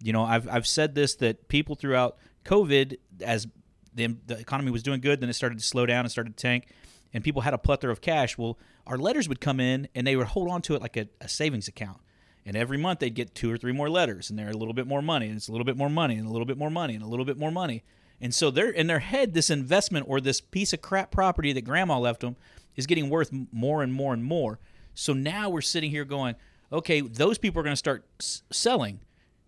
You 0.03 0.13
know, 0.13 0.25
I've 0.25 0.49
I've 0.49 0.67
said 0.67 0.95
this 0.95 1.15
that 1.17 1.49
people 1.49 1.75
throughout 1.75 2.17
COVID 2.45 2.97
as 3.21 3.47
the 3.95 4.17
the 4.27 4.39
economy 4.39 4.71
was 4.71 4.83
doing 4.83 5.01
good, 5.01 5.21
then 5.21 5.29
it 5.29 5.35
started 5.35 5.59
to 5.59 5.65
slow 5.65 5.85
down 5.87 6.01
and 6.01 6.11
started 6.11 6.37
to 6.37 6.43
tank, 6.43 6.69
and 7.13 7.23
people 7.23 7.43
had 7.43 7.55
a 7.55 7.59
plethora 7.59 7.93
of 7.93 8.01
cash. 8.01 8.39
Well, 8.39 8.59
our 8.87 8.97
letters 8.97 9.29
would 9.29 9.41
come 9.41 9.61
in 9.61 9.89
and 9.95 10.07
they 10.07 10.17
would 10.17 10.29
hold 10.29 10.51
on 10.51 10.63
to 10.63 10.75
it 10.75 10.83
like 10.83 10.97
a, 10.97 11.09
a 11.21 11.29
savings 11.29 11.69
account. 11.69 11.99
And 12.47 12.57
every 12.57 12.79
month 12.79 13.01
they'd 13.01 13.15
get 13.15 13.35
two 13.35 13.53
or 13.53 13.57
three 13.57 13.73
more 13.73 13.91
letters, 13.91 14.31
and 14.31 14.39
they're 14.39 14.51
a 14.51 14.57
little 14.57 14.75
bit 14.75 14.87
more 14.87 15.03
money, 15.03 15.27
and 15.27 15.37
it's 15.37 15.49
a 15.49 15.53
little 15.53 15.65
bit 15.65 15.77
more 15.77 15.91
money, 15.91 16.15
and 16.15 16.29
a 16.29 16.31
little 16.31 16.47
bit 16.47 16.57
more 16.57 16.71
money, 16.71 16.95
and 16.95 17.03
a 17.03 17.09
little 17.09 17.25
bit 17.25 17.37
more 17.37 17.51
money. 17.51 17.83
And 18.21 18.35
so 18.35 18.51
they're 18.51 18.71
in 18.71 18.87
their 18.87 19.01
head, 19.01 19.35
this 19.35 19.51
investment 19.51 20.07
or 20.09 20.21
this 20.21 20.41
piece 20.41 20.73
of 20.73 20.81
crap 20.81 21.11
property 21.11 21.53
that 21.53 21.63
grandma 21.63 21.99
left 21.99 22.21
them 22.21 22.37
is 22.77 22.87
getting 22.87 23.09
worth 23.11 23.31
more 23.53 23.83
and 23.83 23.93
more 23.93 24.13
and 24.13 24.25
more. 24.25 24.59
So 24.95 25.13
now 25.13 25.51
we're 25.51 25.61
sitting 25.61 25.91
here 25.91 26.05
going, 26.05 26.37
okay, 26.73 27.01
those 27.01 27.39
people 27.39 27.61
are 27.61 27.65
going 27.65 27.73
to 27.73 27.77
start 27.79 28.07
s- 28.21 28.43
selling. 28.51 29.01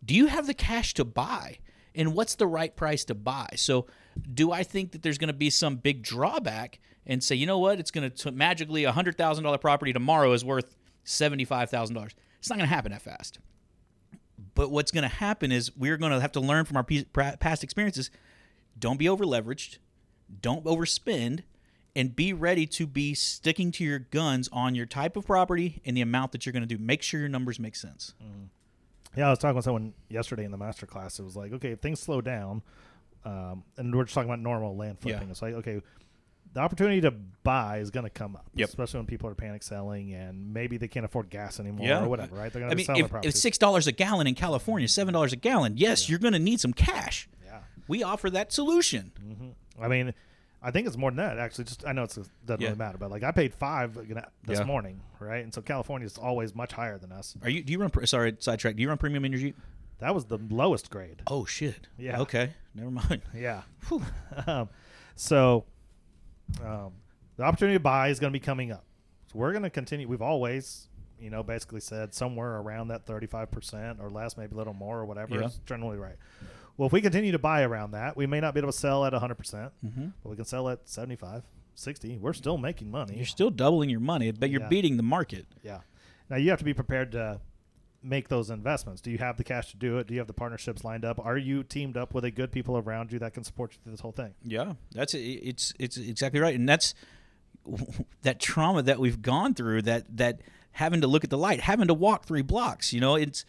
Do 0.04 0.14
you 0.14 0.26
have 0.26 0.46
the 0.46 0.54
cash 0.54 0.94
to 0.94 1.04
buy? 1.04 1.58
And 1.94 2.14
what's 2.14 2.34
the 2.36 2.46
right 2.46 2.74
price 2.74 3.04
to 3.06 3.14
buy? 3.14 3.48
So, 3.56 3.86
do 4.34 4.52
I 4.52 4.62
think 4.62 4.92
that 4.92 5.02
there's 5.02 5.18
going 5.18 5.28
to 5.28 5.34
be 5.34 5.50
some 5.50 5.76
big 5.76 6.02
drawback 6.02 6.78
and 7.06 7.22
say, 7.22 7.34
you 7.34 7.46
know 7.46 7.58
what, 7.58 7.80
it's 7.80 7.90
going 7.90 8.10
to 8.10 8.30
magically 8.30 8.84
a 8.84 8.92
hundred 8.92 9.16
thousand 9.16 9.44
dollar 9.44 9.58
property 9.58 9.92
tomorrow 9.92 10.32
is 10.32 10.44
worth 10.44 10.76
seventy 11.04 11.44
five 11.44 11.70
thousand 11.70 11.94
dollars? 11.96 12.14
It's 12.38 12.48
not 12.48 12.58
going 12.58 12.68
to 12.68 12.74
happen 12.74 12.92
that 12.92 13.02
fast. 13.02 13.38
But 14.54 14.70
what's 14.70 14.92
going 14.92 15.02
to 15.02 15.08
happen 15.08 15.50
is 15.50 15.76
we're 15.76 15.96
going 15.96 16.12
to 16.12 16.20
have 16.20 16.32
to 16.32 16.40
learn 16.40 16.64
from 16.64 16.76
our 16.76 16.84
past 17.38 17.64
experiences. 17.64 18.10
Don't 18.78 18.98
be 18.98 19.08
over 19.08 19.24
leveraged. 19.24 19.78
Don't 20.40 20.64
overspend. 20.64 21.40
And 21.98 22.14
be 22.14 22.32
ready 22.32 22.64
to 22.66 22.86
be 22.86 23.12
sticking 23.14 23.72
to 23.72 23.82
your 23.84 23.98
guns 23.98 24.48
on 24.52 24.74
your 24.76 24.86
type 24.86 25.16
of 25.16 25.26
property 25.26 25.82
and 25.84 25.96
the 25.96 26.00
amount 26.00 26.30
that 26.32 26.46
you're 26.46 26.52
going 26.52 26.66
to 26.66 26.76
do. 26.76 26.78
Make 26.82 27.02
sure 27.02 27.18
your 27.18 27.28
numbers 27.28 27.58
make 27.58 27.74
sense. 27.74 28.14
Yeah, 29.16 29.26
I 29.26 29.30
was 29.30 29.38
talking 29.40 29.56
with 29.56 29.64
someone 29.64 29.94
yesterday 30.08 30.44
in 30.44 30.52
the 30.52 30.56
master 30.58 30.86
class. 30.86 31.18
It 31.18 31.24
was 31.24 31.34
like, 31.34 31.52
okay, 31.54 31.70
if 31.72 31.80
things 31.80 31.98
slow 31.98 32.20
down, 32.20 32.62
um, 33.24 33.64
and 33.76 33.92
we're 33.94 34.04
just 34.04 34.14
talking 34.14 34.30
about 34.30 34.38
normal 34.38 34.76
land 34.76 35.00
flipping. 35.00 35.22
Yeah. 35.26 35.30
It's 35.30 35.42
like, 35.42 35.54
okay, 35.54 35.80
the 36.52 36.60
opportunity 36.60 37.00
to 37.00 37.10
buy 37.10 37.78
is 37.78 37.90
going 37.90 38.04
to 38.04 38.10
come 38.10 38.36
up, 38.36 38.46
Yep. 38.54 38.68
especially 38.68 39.00
when 39.00 39.06
people 39.06 39.28
are 39.28 39.34
panic 39.34 39.62
selling 39.64 40.14
and 40.14 40.54
maybe 40.54 40.76
they 40.76 40.88
can't 40.88 41.04
afford 41.04 41.30
gas 41.30 41.58
anymore 41.58 41.86
Yeah. 41.86 42.04
or 42.04 42.08
whatever, 42.08 42.36
right? 42.36 42.52
They're 42.52 42.60
going 42.60 42.70
I 42.70 42.74
to 42.74 42.76
mean, 42.76 42.86
sell 42.86 42.96
if, 42.98 43.12
if 43.24 43.30
it's 43.30 43.40
six 43.40 43.58
dollars 43.58 43.86
a 43.88 43.92
gallon 43.92 44.26
in 44.28 44.34
California, 44.36 44.86
seven 44.88 45.12
dollars 45.14 45.32
a 45.32 45.36
gallon, 45.36 45.76
yes, 45.76 46.08
you're 46.08 46.18
going 46.20 46.32
to 46.32 46.38
need 46.38 46.60
some 46.60 46.72
cash. 46.72 47.28
yeah, 47.44 47.60
We 47.88 48.02
offer 48.04 48.30
that 48.30 48.52
solution. 48.52 49.10
hmm 49.18 49.48
I 49.82 49.88
mean, 49.88 50.14
I 50.62 50.70
think 50.72 50.86
it's 50.88 50.96
more 50.96 51.10
than 51.10 51.18
that. 51.18 51.38
Actually, 51.38 51.64
just 51.64 51.86
I 51.86 51.92
know 51.92 52.02
it's, 52.02 52.16
it 52.16 52.26
doesn't 52.44 52.60
Yeah. 52.60 52.68
really 52.68 52.78
matter, 52.78 52.98
but 52.98 53.10
like 53.10 53.22
I 53.22 53.30
paid 53.30 53.54
five 53.54 53.94
this 53.94 54.58
Yeah. 54.58 54.64
morning, 54.64 55.00
right? 55.20 55.44
And 55.44 55.54
so 55.54 55.62
California 55.62 56.06
is 56.06 56.18
always 56.18 56.54
much 56.54 56.72
higher 56.72 56.98
than 56.98 57.12
us. 57.12 57.36
Are 57.42 57.48
you? 57.50 57.62
Do 57.62 57.72
you 57.72 57.78
run? 57.78 57.92
Sorry, 58.06 58.34
sidetrack. 58.40 58.74
Do 58.76 58.82
you 58.82 58.88
run 58.88 58.98
premium 58.98 59.24
in 59.24 59.32
your 59.32 59.40
Jeep? 59.40 59.56
That 59.98 60.14
was 60.14 60.26
the 60.26 60.38
lowest 60.50 60.90
grade. 60.90 61.22
Oh 61.26 61.44
shit. 61.44 61.88
Yeah. 61.96 62.20
Okay. 62.20 62.54
Never 62.74 62.90
mind. 62.90 63.22
Yeah. 63.34 63.62
um, 64.46 64.68
so 65.16 65.64
um, 66.64 66.92
the 67.36 67.44
opportunity 67.44 67.76
to 67.76 67.80
buy 67.82 68.08
is 68.08 68.18
going 68.18 68.32
to 68.32 68.36
be 68.38 68.44
coming 68.44 68.72
up. 68.72 68.84
So 69.32 69.38
we're 69.38 69.52
going 69.52 69.62
to 69.64 69.70
continue. 69.70 70.08
We've 70.08 70.22
always, 70.22 70.88
you 71.20 71.30
know, 71.30 71.42
basically 71.42 71.80
said 71.80 72.14
somewhere 72.14 72.56
around 72.56 72.88
that 72.88 73.06
35% 73.06 74.00
or 74.00 74.10
less, 74.10 74.36
maybe 74.36 74.54
a 74.54 74.56
little 74.58 74.72
more 74.74 74.98
or 74.98 75.04
whatever 75.04 75.34
Yeah. 75.34 75.46
is 75.46 75.60
generally 75.66 75.98
right. 75.98 76.16
Well, 76.78 76.86
if 76.86 76.92
we 76.92 77.00
continue 77.02 77.32
to 77.32 77.38
buy 77.38 77.62
around 77.62 77.90
that, 77.90 78.16
we 78.16 78.26
may 78.26 78.40
not 78.40 78.54
be 78.54 78.60
able 78.60 78.72
to 78.72 78.78
sell 78.78 79.04
at 79.04 79.12
100%, 79.12 79.36
percent 79.36 79.72
Mhm. 79.84 80.12
but 80.22 80.30
we 80.30 80.36
can 80.36 80.44
sell 80.46 80.68
at 80.70 80.88
75, 80.88 81.42
60. 81.74 82.16
We're 82.16 82.32
still 82.32 82.56
making 82.56 82.90
money. 82.90 83.16
You're 83.16 83.26
still 83.26 83.50
doubling 83.50 83.90
your 83.90 84.00
money, 84.00 84.30
but 84.30 84.48
you're 84.48 84.62
Yeah. 84.62 84.68
beating 84.68 84.96
the 84.96 85.02
market. 85.02 85.46
Yeah. 85.62 85.80
Now 86.30 86.36
you 86.36 86.48
have 86.50 86.58
to 86.60 86.64
be 86.64 86.72
prepared 86.74 87.12
to 87.12 87.40
make 88.00 88.28
those 88.28 88.48
investments? 88.48 89.00
Do 89.02 89.10
you 89.10 89.18
have 89.18 89.36
the 89.38 89.42
cash 89.44 89.72
to 89.72 89.76
do 89.76 89.98
it? 89.98 90.06
Do 90.06 90.14
you 90.14 90.20
have 90.20 90.28
the 90.28 90.32
partnerships 90.32 90.84
lined 90.84 91.04
up? 91.04 91.18
Are 91.18 91.36
you 91.36 91.64
teamed 91.64 91.96
up 91.96 92.14
with 92.14 92.24
a 92.24 92.30
good 92.30 92.52
people 92.52 92.78
around 92.78 93.10
you 93.10 93.18
that 93.18 93.34
can 93.34 93.42
support 93.42 93.72
you 93.72 93.78
through 93.82 93.90
this 93.92 94.00
whole 94.00 94.12
thing? 94.12 94.34
Yeah, 94.44 94.74
that's 94.92 95.14
it's 95.14 95.74
it's 95.80 95.96
exactly 95.96 96.38
right, 96.38 96.54
and 96.54 96.68
that's 96.68 96.94
that 98.22 98.38
trauma 98.40 98.82
that 98.82 98.98
we've 99.00 99.20
gone 99.20 99.52
through. 99.54 99.82
That 99.82 100.16
that 100.16 100.40
having 100.72 101.00
to 101.00 101.06
look 101.08 101.24
at 101.24 101.30
the 101.30 101.38
light, 101.38 101.60
having 101.60 101.88
to 101.88 101.94
walk 101.94 102.24
three 102.24 102.42
blocks. 102.42 102.92
You 102.92 103.00
know, 103.00 103.16
it's 103.16 103.44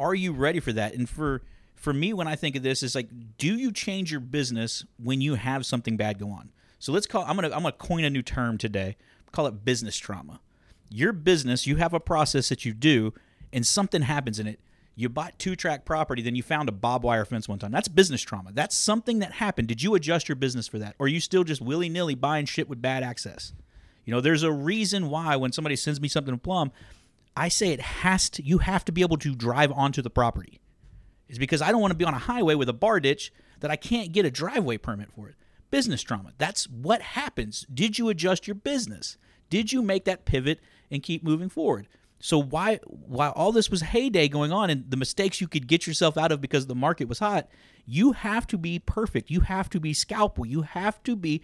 are 0.00 0.14
you 0.16 0.32
ready 0.32 0.58
for 0.58 0.72
that? 0.72 0.94
And 0.94 1.08
for 1.08 1.42
for 1.82 1.92
me, 1.92 2.12
when 2.12 2.28
I 2.28 2.36
think 2.36 2.54
of 2.54 2.62
this, 2.62 2.84
is 2.84 2.94
like, 2.94 3.08
do 3.38 3.56
you 3.56 3.72
change 3.72 4.12
your 4.12 4.20
business 4.20 4.84
when 5.02 5.20
you 5.20 5.34
have 5.34 5.66
something 5.66 5.96
bad 5.96 6.20
go 6.20 6.30
on? 6.30 6.52
So 6.78 6.92
let's 6.92 7.08
call. 7.08 7.24
I'm 7.24 7.34
gonna 7.34 7.48
I'm 7.48 7.62
gonna 7.62 7.72
coin 7.72 8.04
a 8.04 8.10
new 8.10 8.22
term 8.22 8.56
today. 8.56 8.96
Call 9.32 9.48
it 9.48 9.64
business 9.64 9.96
trauma. 9.96 10.40
Your 10.88 11.12
business, 11.12 11.66
you 11.66 11.76
have 11.76 11.92
a 11.92 11.98
process 11.98 12.50
that 12.50 12.64
you 12.64 12.72
do, 12.72 13.12
and 13.52 13.66
something 13.66 14.02
happens 14.02 14.38
in 14.38 14.46
it. 14.46 14.60
You 14.94 15.08
bought 15.08 15.38
two 15.40 15.56
track 15.56 15.84
property, 15.84 16.22
then 16.22 16.36
you 16.36 16.42
found 16.44 16.68
a 16.68 16.72
bob 16.72 17.02
wire 17.02 17.24
fence 17.24 17.48
one 17.48 17.58
time. 17.58 17.72
That's 17.72 17.88
business 17.88 18.22
trauma. 18.22 18.52
That's 18.52 18.76
something 18.76 19.18
that 19.18 19.32
happened. 19.32 19.66
Did 19.66 19.82
you 19.82 19.96
adjust 19.96 20.28
your 20.28 20.36
business 20.36 20.68
for 20.68 20.78
that? 20.78 20.94
Or 21.00 21.06
are 21.06 21.08
you 21.08 21.18
still 21.18 21.42
just 21.42 21.60
willy 21.60 21.88
nilly 21.88 22.14
buying 22.14 22.46
shit 22.46 22.68
with 22.68 22.80
bad 22.80 23.02
access? 23.02 23.54
You 24.04 24.12
know, 24.12 24.20
there's 24.20 24.44
a 24.44 24.52
reason 24.52 25.08
why 25.08 25.34
when 25.34 25.50
somebody 25.50 25.74
sends 25.74 26.00
me 26.00 26.06
something 26.06 26.34
to 26.34 26.38
plumb, 26.38 26.70
I 27.36 27.48
say 27.48 27.70
it 27.70 27.80
has 27.80 28.30
to, 28.30 28.44
you 28.44 28.58
have 28.58 28.84
to 28.84 28.92
be 28.92 29.00
able 29.00 29.16
to 29.18 29.34
drive 29.34 29.72
onto 29.72 30.02
the 30.02 30.10
property. 30.10 30.60
Is 31.28 31.38
because 31.38 31.62
I 31.62 31.72
don't 31.72 31.80
want 31.80 31.92
to 31.92 31.96
be 31.96 32.04
on 32.04 32.14
a 32.14 32.18
highway 32.18 32.54
with 32.54 32.68
a 32.68 32.74
bar 32.74 33.00
ditch 33.00 33.32
that 33.60 33.70
I 33.70 33.76
can't 33.76 34.12
get 34.12 34.26
a 34.26 34.30
driveway 34.30 34.76
permit 34.76 35.10
for 35.10 35.28
it. 35.28 35.36
Business 35.70 36.02
trauma. 36.02 36.32
That's 36.36 36.68
what 36.68 37.00
happens. 37.00 37.64
Did 37.72 37.98
you 37.98 38.08
adjust 38.10 38.46
your 38.46 38.54
business? 38.54 39.16
Did 39.48 39.72
you 39.72 39.82
make 39.82 40.04
that 40.04 40.24
pivot 40.24 40.60
and 40.90 41.02
keep 41.02 41.24
moving 41.24 41.48
forward? 41.48 41.88
So 42.18 42.40
why 42.40 42.76
while 42.86 43.32
all 43.32 43.50
this 43.50 43.70
was 43.70 43.80
heyday 43.80 44.28
going 44.28 44.52
on 44.52 44.70
and 44.70 44.88
the 44.88 44.96
mistakes 44.96 45.40
you 45.40 45.48
could 45.48 45.66
get 45.66 45.86
yourself 45.86 46.16
out 46.16 46.30
of 46.30 46.40
because 46.40 46.66
the 46.66 46.74
market 46.74 47.08
was 47.08 47.18
hot, 47.18 47.48
you 47.84 48.12
have 48.12 48.46
to 48.48 48.58
be 48.58 48.78
perfect. 48.78 49.30
You 49.30 49.40
have 49.40 49.68
to 49.70 49.80
be 49.80 49.92
scalpel. 49.92 50.46
You 50.46 50.62
have 50.62 51.02
to 51.02 51.16
be 51.16 51.42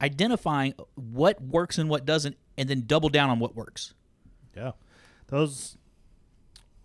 identifying 0.00 0.74
what 0.94 1.40
works 1.40 1.78
and 1.78 1.88
what 1.88 2.04
doesn't 2.04 2.36
and 2.58 2.68
then 2.68 2.84
double 2.86 3.08
down 3.08 3.30
on 3.30 3.38
what 3.38 3.54
works. 3.54 3.94
Yeah. 4.56 4.72
Those 5.28 5.76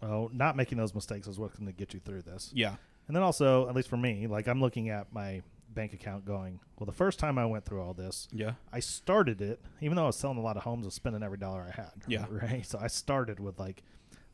well, 0.01 0.29
not 0.33 0.55
making 0.55 0.77
those 0.77 0.93
mistakes 0.95 1.27
is 1.27 1.37
what's 1.39 1.55
going 1.57 1.67
to 1.67 1.73
get 1.73 1.93
you 1.93 1.99
through 1.99 2.23
this. 2.23 2.51
Yeah. 2.53 2.75
And 3.07 3.15
then 3.15 3.23
also, 3.23 3.67
at 3.67 3.75
least 3.75 3.89
for 3.89 3.97
me, 3.97 4.27
like 4.27 4.47
I'm 4.47 4.61
looking 4.61 4.89
at 4.89 5.11
my 5.13 5.41
bank 5.73 5.93
account 5.93 6.25
going, 6.25 6.59
well, 6.77 6.85
the 6.85 6.91
first 6.91 7.17
time 7.19 7.37
I 7.37 7.45
went 7.45 7.65
through 7.65 7.81
all 7.81 7.93
this, 7.93 8.27
Yeah. 8.31 8.53
I 8.73 8.79
started 8.79 9.41
it, 9.41 9.61
even 9.81 9.95
though 9.95 10.03
I 10.03 10.07
was 10.07 10.15
selling 10.17 10.37
a 10.37 10.41
lot 10.41 10.57
of 10.57 10.63
homes, 10.63 10.85
I 10.85 10.87
was 10.87 10.93
spending 10.95 11.23
every 11.23 11.37
dollar 11.37 11.65
I 11.67 11.71
had. 11.75 11.91
Yeah. 12.07 12.25
Right. 12.31 12.65
So 12.65 12.79
I 12.81 12.87
started 12.87 13.39
with 13.39 13.59
like 13.59 13.83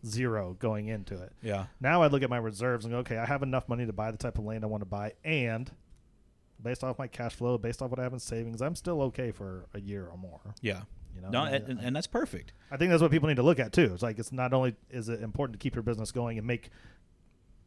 zero 0.05 0.55
going 0.59 0.87
into 0.87 1.21
it. 1.21 1.33
Yeah. 1.41 1.65
Now 1.81 2.01
I 2.01 2.07
look 2.07 2.23
at 2.23 2.29
my 2.29 2.37
reserves 2.37 2.85
and 2.85 2.91
go, 2.93 2.99
okay, 2.99 3.17
I 3.17 3.25
have 3.25 3.43
enough 3.43 3.67
money 3.67 3.85
to 3.85 3.93
buy 3.93 4.11
the 4.11 4.17
type 4.17 4.37
of 4.37 4.45
land 4.45 4.63
I 4.63 4.67
want 4.67 4.81
to 4.81 4.85
buy. 4.89 5.13
And 5.23 5.71
based 6.61 6.83
off 6.83 6.97
my 6.97 7.07
cash 7.07 7.35
flow, 7.35 7.57
based 7.57 7.81
off 7.81 7.89
what 7.91 7.99
I 7.99 8.03
have 8.03 8.13
in 8.13 8.19
savings, 8.19 8.61
I'm 8.61 8.75
still 8.75 9.01
okay 9.03 9.31
for 9.31 9.67
a 9.73 9.79
year 9.79 10.07
or 10.07 10.17
more. 10.17 10.55
Yeah. 10.61 10.81
You 11.17 11.23
know, 11.23 11.29
No, 11.29 11.43
And 11.43 11.67
and, 11.67 11.79
and 11.79 11.95
that's 11.95 12.07
perfect. 12.07 12.53
I 12.71 12.77
think 12.77 12.91
that's 12.91 13.01
what 13.01 13.11
people 13.11 13.27
need 13.27 13.35
to 13.35 13.43
look 13.43 13.59
at 13.59 13.73
too. 13.73 13.91
It's 13.93 14.03
like 14.03 14.19
it's 14.19 14.31
not 14.31 14.53
only 14.53 14.75
is 14.89 15.09
it 15.09 15.21
important 15.21 15.59
to 15.59 15.63
keep 15.63 15.75
your 15.75 15.83
business 15.83 16.11
going 16.11 16.37
and 16.37 16.47
make 16.47 16.69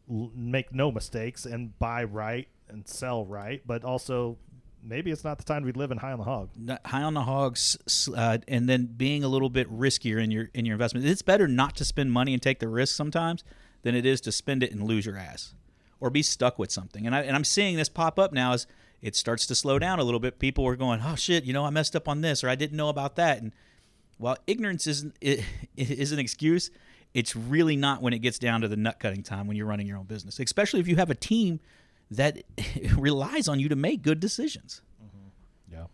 make 0.08 0.74
no 0.74 0.90
mistakes 0.90 1.46
and 1.46 1.78
buy 1.78 2.04
right 2.04 2.48
and 2.68 2.86
sell 2.86 3.24
right, 3.24 3.62
but 3.66 3.84
also 3.84 4.38
maybe 4.82 5.10
it's 5.10 5.24
not 5.24 5.38
the 5.38 5.44
time 5.44 5.64
to 5.64 5.72
be 5.72 5.78
living 5.78 5.98
high 5.98 6.12
on 6.12 6.18
the 6.18 6.24
hog. 6.24 6.50
Not- 6.56 6.86
high 6.86 7.02
on 7.02 7.14
the 7.14 7.22
hogs, 7.22 7.76
uh, 8.16 8.38
and 8.48 8.68
then 8.68 8.86
being 8.86 9.24
a 9.24 9.28
little 9.28 9.50
bit 9.50 9.70
riskier 9.70 10.22
in 10.22 10.30
your 10.30 10.50
in 10.54 10.64
your 10.64 10.74
investment. 10.74 11.06
It's 11.06 11.22
better 11.22 11.48
not 11.48 11.76
to 11.76 11.84
spend 11.84 12.12
money 12.12 12.32
and 12.32 12.42
take 12.42 12.60
the 12.60 12.68
risk 12.68 12.94
sometimes 12.94 13.44
than 13.82 13.94
it 13.94 14.06
is 14.06 14.20
to 14.22 14.32
spend 14.32 14.62
it 14.62 14.72
and 14.72 14.82
lose 14.84 15.06
your 15.06 15.16
ass 15.16 15.54
or 16.00 16.10
be 16.10 16.22
stuck 16.22 16.58
with 16.58 16.70
something. 16.72 17.06
And 17.06 17.14
I 17.14 17.22
and 17.22 17.36
I'm 17.36 17.44
seeing 17.44 17.76
this 17.76 17.88
pop 17.88 18.18
up 18.18 18.32
now 18.32 18.52
as 18.52 18.66
it 19.02 19.16
starts 19.16 19.46
to 19.46 19.54
slow 19.54 19.78
down 19.78 19.98
a 19.98 20.04
little 20.04 20.20
bit. 20.20 20.38
People 20.38 20.66
are 20.66 20.76
going, 20.76 21.00
"Oh 21.04 21.14
shit, 21.14 21.44
you 21.44 21.52
know, 21.52 21.64
I 21.64 21.70
messed 21.70 21.96
up 21.96 22.08
on 22.08 22.20
this 22.20 22.44
or 22.44 22.48
I 22.48 22.54
didn't 22.54 22.76
know 22.76 22.88
about 22.88 23.16
that." 23.16 23.40
And 23.40 23.52
while 24.18 24.36
ignorance 24.46 24.86
isn't 24.86 25.16
is 25.76 26.12
an 26.12 26.18
excuse, 26.18 26.70
it's 27.14 27.34
really 27.34 27.76
not 27.76 28.02
when 28.02 28.12
it 28.12 28.18
gets 28.20 28.38
down 28.38 28.60
to 28.60 28.68
the 28.68 28.76
nut 28.76 29.00
cutting 29.00 29.22
time 29.22 29.46
when 29.46 29.56
you're 29.56 29.66
running 29.66 29.86
your 29.86 29.98
own 29.98 30.06
business, 30.06 30.38
especially 30.38 30.80
if 30.80 30.88
you 30.88 30.96
have 30.96 31.10
a 31.10 31.14
team 31.14 31.60
that 32.10 32.42
relies 32.96 33.48
on 33.48 33.58
you 33.60 33.68
to 33.68 33.76
make 33.76 34.02
good 34.02 34.20
decisions. 34.20 34.82
Mm-hmm. 35.02 35.74
Yeah. 35.74 35.84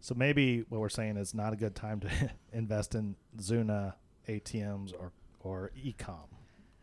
So 0.00 0.14
maybe 0.14 0.64
what 0.68 0.80
we're 0.80 0.88
saying 0.88 1.16
is 1.16 1.34
not 1.34 1.52
a 1.52 1.56
good 1.56 1.74
time 1.74 2.00
to 2.00 2.10
invest 2.52 2.94
in 2.94 3.16
Zuna 3.38 3.94
ATMs 4.28 4.92
or 4.98 5.12
or 5.40 5.70
ecom. 5.82 6.26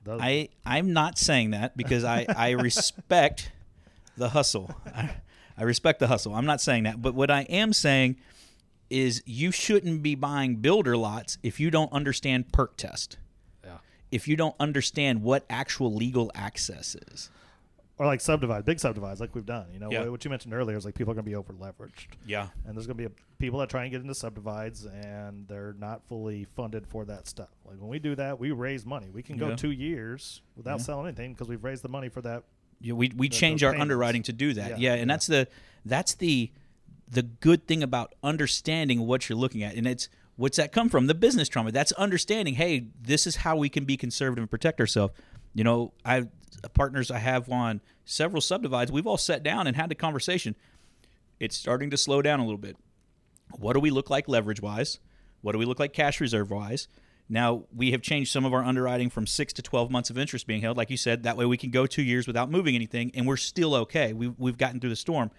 Those, 0.04 0.20
I 0.22 0.50
I'm 0.66 0.94
not 0.94 1.18
saying 1.18 1.52
that 1.52 1.78
because 1.78 2.04
I 2.04 2.26
I 2.36 2.52
respect 2.52 3.52
the 4.18 4.30
hustle. 4.30 4.74
I, 4.86 5.18
I 5.58 5.64
respect 5.64 6.00
the 6.00 6.08
hustle. 6.08 6.34
I'm 6.36 6.46
not 6.46 6.62
saying 6.62 6.84
that, 6.84 7.02
but 7.02 7.16
what 7.16 7.32
I 7.32 7.42
am 7.44 7.72
saying 7.74 8.18
is 8.90 9.24
you 9.26 9.52
shouldn't 9.52 10.04
be 10.04 10.16
buying 10.16 10.58
builder 10.58 10.96
lots 10.98 11.38
if 11.44 11.60
you 11.60 11.72
don't 11.72 11.92
understand 11.92 12.52
perk 12.52 12.78
test. 12.78 13.18
yeah. 13.64 13.78
If 14.12 14.28
you 14.28 14.36
don't 14.36 14.56
understand 14.60 15.24
what 15.24 15.46
actual 15.50 15.94
legal 15.94 16.32
access 16.36 16.96
is. 17.12 17.30
Or 17.98 18.06
like 18.06 18.20
subdivide, 18.20 18.66
big 18.66 18.80
subdivides 18.82 19.22
like 19.22 19.34
we've 19.34 19.46
done. 19.46 19.68
You 19.72 19.80
know, 19.80 19.90
Yeah. 19.90 20.10
what 20.10 20.24
you 20.26 20.30
mentioned 20.30 20.54
earlier 20.54 20.76
is 20.76 20.84
like 20.84 20.96
people 20.96 21.12
are 21.12 21.16
going 21.16 21.24
to 21.24 21.30
be 21.32 21.36
over 21.36 21.54
leveraged. 21.54 22.08
Yeah. 22.28 22.50
and 22.66 22.76
there's 22.76 22.86
going 22.88 22.98
to 22.98 23.04
be 23.04 23.06
a, 23.06 23.12
people 23.40 23.58
that 23.60 23.70
try 23.70 23.84
and 23.84 23.92
get 23.92 24.02
into 24.02 24.14
subdivides 24.14 24.84
and 24.86 25.48
they're 25.48 25.76
not 25.80 26.06
fully 26.08 26.46
funded 26.56 26.86
for 26.86 27.06
that 27.06 27.28
stuff 27.28 27.50
like 27.66 27.78
when 27.80 27.90
we 27.90 28.00
do 28.00 28.16
that 28.16 28.40
we 28.40 28.52
raise 28.52 28.86
money 28.86 29.10
we 29.12 29.22
can 29.22 29.38
go 29.38 29.50
Yeah. 29.50 29.56
two 29.56 29.72
years 29.72 30.42
without 30.56 30.80
Yeah. 30.80 30.86
selling 30.86 31.08
anything 31.08 31.34
because 31.34 31.48
we've 31.50 31.64
raised 31.64 31.84
the 31.84 31.90
money 31.90 32.08
for 32.10 32.22
that 32.22 32.44
Yeah, 32.44 32.44
we 32.82 32.94
we 32.94 33.30
The- 33.30 33.30
change 33.36 33.64
our 33.64 33.72
payments. 33.72 33.82
underwriting 33.82 34.24
to 34.24 34.34
do 34.34 34.54
that. 34.54 34.72
Yeah, 34.72 34.78
Yeah, 34.78 34.92
and 34.94 35.08
yeah. 35.10 35.14
that's 35.14 35.28
the 35.28 35.48
that's 35.86 36.14
the 36.16 36.52
the 37.08 37.22
good 37.24 37.68
thing 37.68 37.84
about 37.84 38.16
understanding 38.24 39.02
what 39.06 39.30
you're 39.30 39.38
looking 39.38 39.62
at, 39.64 39.76
and 39.76 39.88
it's 39.88 40.10
what's 40.36 40.58
that 40.58 40.72
come 40.72 40.90
from? 40.90 41.08
The 41.08 41.14
business 41.14 41.48
trauma. 41.48 41.72
That's 41.72 41.92
understanding. 41.94 42.56
Hey, 42.56 42.88
this 43.02 43.26
is 43.28 43.38
how 43.38 43.56
we 43.56 43.70
can 43.70 43.86
be 43.86 43.96
conservative 43.98 44.42
and 44.44 44.50
protect 44.52 44.80
ourselves. 44.80 45.14
You 45.54 45.64
know, 45.64 45.94
I 46.04 46.28
partners 46.74 47.12
I 47.12 47.20
have 47.20 47.50
on 47.50 47.82
several 48.06 48.42
subdivides. 48.42 48.92
We've 48.92 49.08
all 49.08 49.18
sat 49.18 49.44
down 49.44 49.68
and 49.68 49.76
had 49.76 49.90
the 49.90 49.96
conversation. 49.96 50.56
It's 51.40 51.56
starting 51.56 51.90
to 51.92 51.98
slow 51.98 52.22
down 52.22 52.40
a 52.40 52.44
little 52.44 52.58
bit. 52.58 52.76
What 53.58 53.74
do 53.74 53.80
we 53.80 53.90
look 53.92 54.10
like 54.10 54.28
leverage 54.28 54.62
wise? 54.62 55.00
What 55.42 55.52
do 55.52 55.60
we 55.60 55.66
look 55.66 55.80
like 55.80 55.94
cash 55.94 56.20
reserve 56.20 56.50
wise? 56.50 56.88
Now 57.28 57.64
we 57.76 57.92
have 57.92 58.02
changed 58.02 58.32
some 58.32 58.46
of 58.46 58.54
our 58.54 58.64
underwriting 58.64 59.10
from 59.10 59.26
six 59.26 59.52
to 59.54 59.62
twelve 59.62 59.90
months 59.90 60.10
of 60.10 60.18
interest 60.18 60.46
being 60.46 60.62
held, 60.62 60.78
like 60.78 60.90
you 60.90 60.98
said. 60.98 61.24
That 61.24 61.38
way 61.38 61.46
we 61.46 61.58
can 61.58 61.72
go 61.72 61.88
two 61.88 62.04
years 62.04 62.28
without 62.28 62.52
moving 62.52 62.76
anything, 62.76 63.12
and 63.16 63.26
we're 63.26 63.38
still 63.38 63.74
okay. 63.76 64.14
We've 64.14 64.34
we've 64.38 64.58
gotten 64.58 64.80
through 64.80 64.92
the 64.92 64.96
storm. 64.96 65.32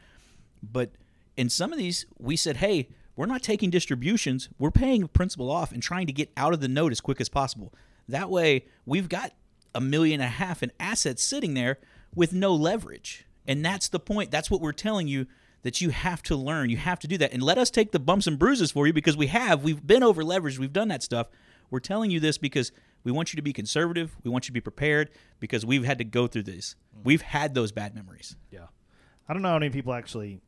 But 0.62 0.90
in 1.36 1.48
some 1.48 1.72
of 1.72 1.78
these, 1.78 2.06
we 2.18 2.34
said, 2.34 2.56
hey, 2.56 2.88
we're 3.14 3.26
not 3.26 3.42
taking 3.42 3.70
distributions. 3.70 4.48
We're 4.58 4.70
paying 4.70 5.06
principal 5.08 5.50
off 5.50 5.72
and 5.72 5.82
trying 5.82 6.06
to 6.06 6.12
get 6.12 6.30
out 6.36 6.52
of 6.52 6.60
the 6.60 6.68
note 6.68 6.92
as 6.92 7.00
quick 7.00 7.20
as 7.20 7.28
possible. 7.28 7.72
That 8.08 8.30
way, 8.30 8.66
we've 8.84 9.08
got 9.08 9.32
a 9.74 9.80
million 9.80 10.20
and 10.20 10.28
a 10.28 10.30
half 10.30 10.62
in 10.62 10.72
assets 10.80 11.22
sitting 11.22 11.54
there 11.54 11.78
with 12.14 12.32
no 12.32 12.54
leverage. 12.54 13.26
And 13.46 13.64
that's 13.64 13.88
the 13.88 14.00
point. 14.00 14.30
That's 14.30 14.50
what 14.50 14.60
we're 14.60 14.72
telling 14.72 15.08
you 15.08 15.26
that 15.62 15.80
you 15.80 15.90
have 15.90 16.22
to 16.24 16.36
learn. 16.36 16.70
You 16.70 16.76
have 16.78 16.98
to 17.00 17.08
do 17.08 17.18
that. 17.18 17.32
And 17.32 17.42
let 17.42 17.58
us 17.58 17.70
take 17.70 17.92
the 17.92 17.98
bumps 17.98 18.26
and 18.26 18.38
bruises 18.38 18.72
for 18.72 18.86
you 18.86 18.92
because 18.92 19.16
we 19.16 19.28
have. 19.28 19.62
We've 19.62 19.86
been 19.86 20.02
over 20.02 20.22
leveraged. 20.22 20.58
We've 20.58 20.72
done 20.72 20.88
that 20.88 21.02
stuff. 21.02 21.28
We're 21.70 21.80
telling 21.80 22.10
you 22.10 22.20
this 22.20 22.38
because 22.38 22.72
we 23.04 23.12
want 23.12 23.32
you 23.32 23.36
to 23.36 23.42
be 23.42 23.52
conservative. 23.52 24.16
We 24.24 24.30
want 24.30 24.44
you 24.44 24.48
to 24.48 24.52
be 24.52 24.60
prepared 24.60 25.10
because 25.40 25.64
we've 25.66 25.84
had 25.84 25.98
to 25.98 26.04
go 26.04 26.26
through 26.26 26.44
this. 26.44 26.74
We've 27.04 27.22
had 27.22 27.54
those 27.54 27.72
bad 27.72 27.94
memories. 27.94 28.36
yeah 28.50 28.66
i 29.28 29.32
don't 29.32 29.42
know 29.42 29.48
how 29.50 29.58
many 29.58 29.70
people 29.70 29.92
actually 29.92 30.40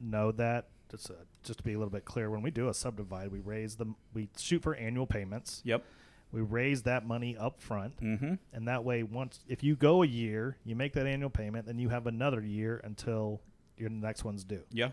know 0.00 0.32
that 0.32 0.68
just 0.90 1.10
uh, 1.10 1.14
just 1.42 1.58
to 1.58 1.62
be 1.64 1.74
a 1.74 1.78
little 1.78 1.90
bit 1.92 2.04
clear 2.06 2.30
when 2.30 2.40
we 2.42 2.50
do 2.50 2.68
a 2.68 2.74
subdivide 2.74 3.30
we 3.30 3.40
raise 3.40 3.76
them 3.76 3.94
we 4.14 4.28
shoot 4.38 4.62
for 4.62 4.74
annual 4.74 5.06
payments 5.06 5.60
Yep. 5.64 5.84
we 6.32 6.40
raise 6.40 6.82
that 6.84 7.06
money 7.06 7.36
up 7.36 7.60
front 7.60 8.00
Mm-hmm. 8.00 8.34
and 8.54 8.68
that 8.68 8.84
way 8.84 9.02
once 9.02 9.40
if 9.48 9.62
you 9.62 9.76
go 9.76 10.02
a 10.02 10.06
year 10.06 10.56
you 10.64 10.74
make 10.74 10.94
that 10.94 11.06
annual 11.06 11.28
payment 11.30 11.66
then 11.66 11.78
you 11.78 11.90
have 11.90 12.06
another 12.06 12.40
year 12.42 12.80
until 12.84 13.42
your 13.76 13.90
next 13.90 14.24
one's 14.24 14.44
due 14.44 14.62
Yeah. 14.72 14.88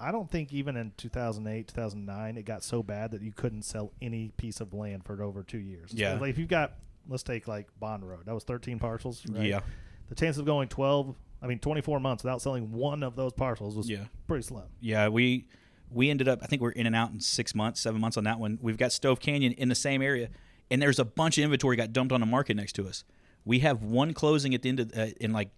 I 0.00 0.12
don't 0.12 0.30
think 0.30 0.52
even 0.52 0.76
in 0.76 0.92
2008, 0.96 1.68
2009, 1.68 2.36
it 2.36 2.44
got 2.44 2.62
so 2.62 2.82
bad 2.82 3.10
that 3.12 3.22
you 3.22 3.32
couldn't 3.32 3.62
sell 3.62 3.92
any 4.00 4.30
piece 4.36 4.60
of 4.60 4.72
land 4.72 5.04
for 5.04 5.20
over 5.22 5.42
two 5.42 5.58
years. 5.58 5.90
Yeah. 5.92 6.18
like 6.20 6.30
if 6.30 6.38
you've 6.38 6.48
got, 6.48 6.74
let's 7.08 7.22
take 7.22 7.48
like 7.48 7.66
Bond 7.80 8.08
Road, 8.08 8.26
that 8.26 8.34
was 8.34 8.44
13 8.44 8.78
parcels. 8.78 9.24
Right? 9.28 9.46
Yeah. 9.46 9.60
The 10.08 10.14
chance 10.14 10.38
of 10.38 10.46
going 10.46 10.68
12, 10.68 11.14
I 11.42 11.46
mean 11.46 11.58
24 11.58 12.00
months 12.00 12.22
without 12.24 12.40
selling 12.42 12.72
one 12.72 13.02
of 13.02 13.16
those 13.16 13.32
parcels 13.32 13.76
was 13.76 13.88
Yeah. 13.90 14.04
pretty 14.26 14.42
slim. 14.42 14.64
Yeah, 14.80 15.08
we 15.08 15.46
we 15.90 16.10
ended 16.10 16.28
up. 16.28 16.40
I 16.42 16.46
think 16.46 16.60
we're 16.62 16.70
in 16.72 16.86
and 16.86 16.94
out 16.94 17.10
in 17.12 17.20
six 17.20 17.54
months, 17.54 17.80
seven 17.80 18.00
months 18.00 18.16
on 18.18 18.24
that 18.24 18.38
one. 18.38 18.58
We've 18.60 18.76
got 18.76 18.92
Stove 18.92 19.20
Canyon 19.20 19.52
in 19.52 19.68
the 19.70 19.74
same 19.74 20.02
area, 20.02 20.28
and 20.70 20.82
there's 20.82 20.98
a 20.98 21.04
bunch 21.04 21.38
of 21.38 21.44
inventory 21.44 21.76
got 21.76 21.92
dumped 21.94 22.12
on 22.12 22.20
the 22.20 22.26
market 22.26 22.56
next 22.56 22.74
to 22.74 22.86
us. 22.86 23.04
We 23.46 23.60
have 23.60 23.82
one 23.82 24.12
closing 24.12 24.54
at 24.54 24.60
the 24.62 24.68
end 24.68 24.80
of 24.80 24.92
uh, 24.96 25.06
in 25.20 25.32
like 25.32 25.48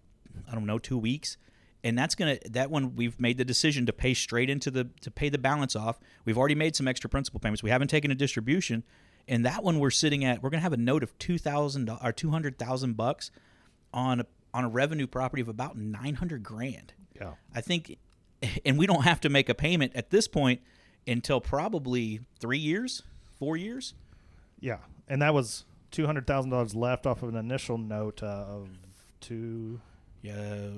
I 0.49 0.53
don't 0.55 0.65
know 0.65 0.79
two 0.79 0.97
weeks, 0.97 1.35
and 1.83 1.97
that's 1.97 2.15
gonna 2.15 2.37
that 2.49 2.69
one 2.69 2.95
we've 2.95 3.19
made 3.19 3.37
the 3.37 3.45
decision 3.45 3.85
to 3.87 3.93
pay 3.93 4.13
straight 4.13 4.49
into 4.49 4.69
the 4.69 4.89
to 5.01 5.11
pay 5.11 5.29
the 5.29 5.37
balance 5.37 5.75
off. 5.75 5.99
We've 6.25 6.37
already 6.37 6.55
made 6.55 6.75
some 6.75 6.87
extra 6.87 7.09
principal 7.09 7.39
payments. 7.39 7.63
We 7.63 7.69
haven't 7.69 7.89
taken 7.89 8.11
a 8.11 8.15
distribution, 8.15 8.83
and 9.27 9.45
that 9.45 9.63
one 9.63 9.79
we're 9.79 9.89
sitting 9.89 10.23
at. 10.23 10.43
We're 10.43 10.49
gonna 10.49 10.61
have 10.61 10.73
a 10.73 10.77
note 10.77 11.03
of 11.03 11.17
two 11.17 11.37
thousand 11.37 11.89
or 11.89 12.11
two 12.11 12.31
hundred 12.31 12.59
thousand 12.59 12.97
bucks 12.97 13.31
on 13.93 14.21
a, 14.21 14.25
on 14.53 14.63
a 14.63 14.69
revenue 14.69 15.07
property 15.07 15.41
of 15.41 15.47
about 15.47 15.77
nine 15.77 16.15
hundred 16.15 16.43
grand. 16.43 16.93
Yeah. 17.15 17.33
I 17.53 17.61
think, 17.61 17.97
and 18.65 18.77
we 18.77 18.85
don't 18.85 19.03
have 19.03 19.21
to 19.21 19.29
make 19.29 19.49
a 19.49 19.55
payment 19.55 19.93
at 19.95 20.09
this 20.09 20.27
point 20.27 20.61
until 21.07 21.41
probably 21.41 22.21
three 22.39 22.57
years, 22.57 23.03
four 23.37 23.57
years. 23.57 23.93
Yeah. 24.59 24.77
And 25.07 25.21
that 25.21 25.33
was 25.33 25.65
two 25.89 26.05
hundred 26.05 26.27
thousand 26.27 26.51
dollars 26.51 26.75
left 26.75 27.05
off 27.05 27.23
of 27.23 27.29
an 27.29 27.35
initial 27.35 27.77
note 27.77 28.21
uh, 28.21 28.45
of 28.47 28.69
two. 29.19 29.81
Yeah, 30.21 30.69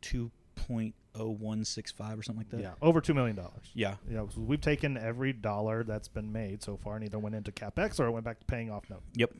two 0.00 0.30
point 0.56 0.94
oh 1.14 1.30
one 1.30 1.64
six 1.64 1.92
five 1.92 2.18
or 2.18 2.22
something 2.22 2.40
like 2.40 2.50
that. 2.50 2.60
Yeah, 2.60 2.72
over 2.82 3.00
two 3.00 3.14
million 3.14 3.36
dollars. 3.36 3.70
Yeah. 3.74 3.96
Yeah, 4.10 4.24
so 4.34 4.40
we've 4.40 4.60
taken 4.60 4.96
every 4.98 5.32
dollar 5.32 5.84
that's 5.84 6.08
been 6.08 6.32
made 6.32 6.62
so 6.62 6.76
far 6.76 6.96
and 6.96 7.04
either 7.04 7.18
went 7.18 7.34
into 7.34 7.52
capex 7.52 8.00
or 8.00 8.06
it 8.06 8.10
went 8.10 8.24
back 8.24 8.40
to 8.40 8.46
paying 8.46 8.70
off 8.70 8.90
note. 8.90 9.02
Yep. 9.14 9.32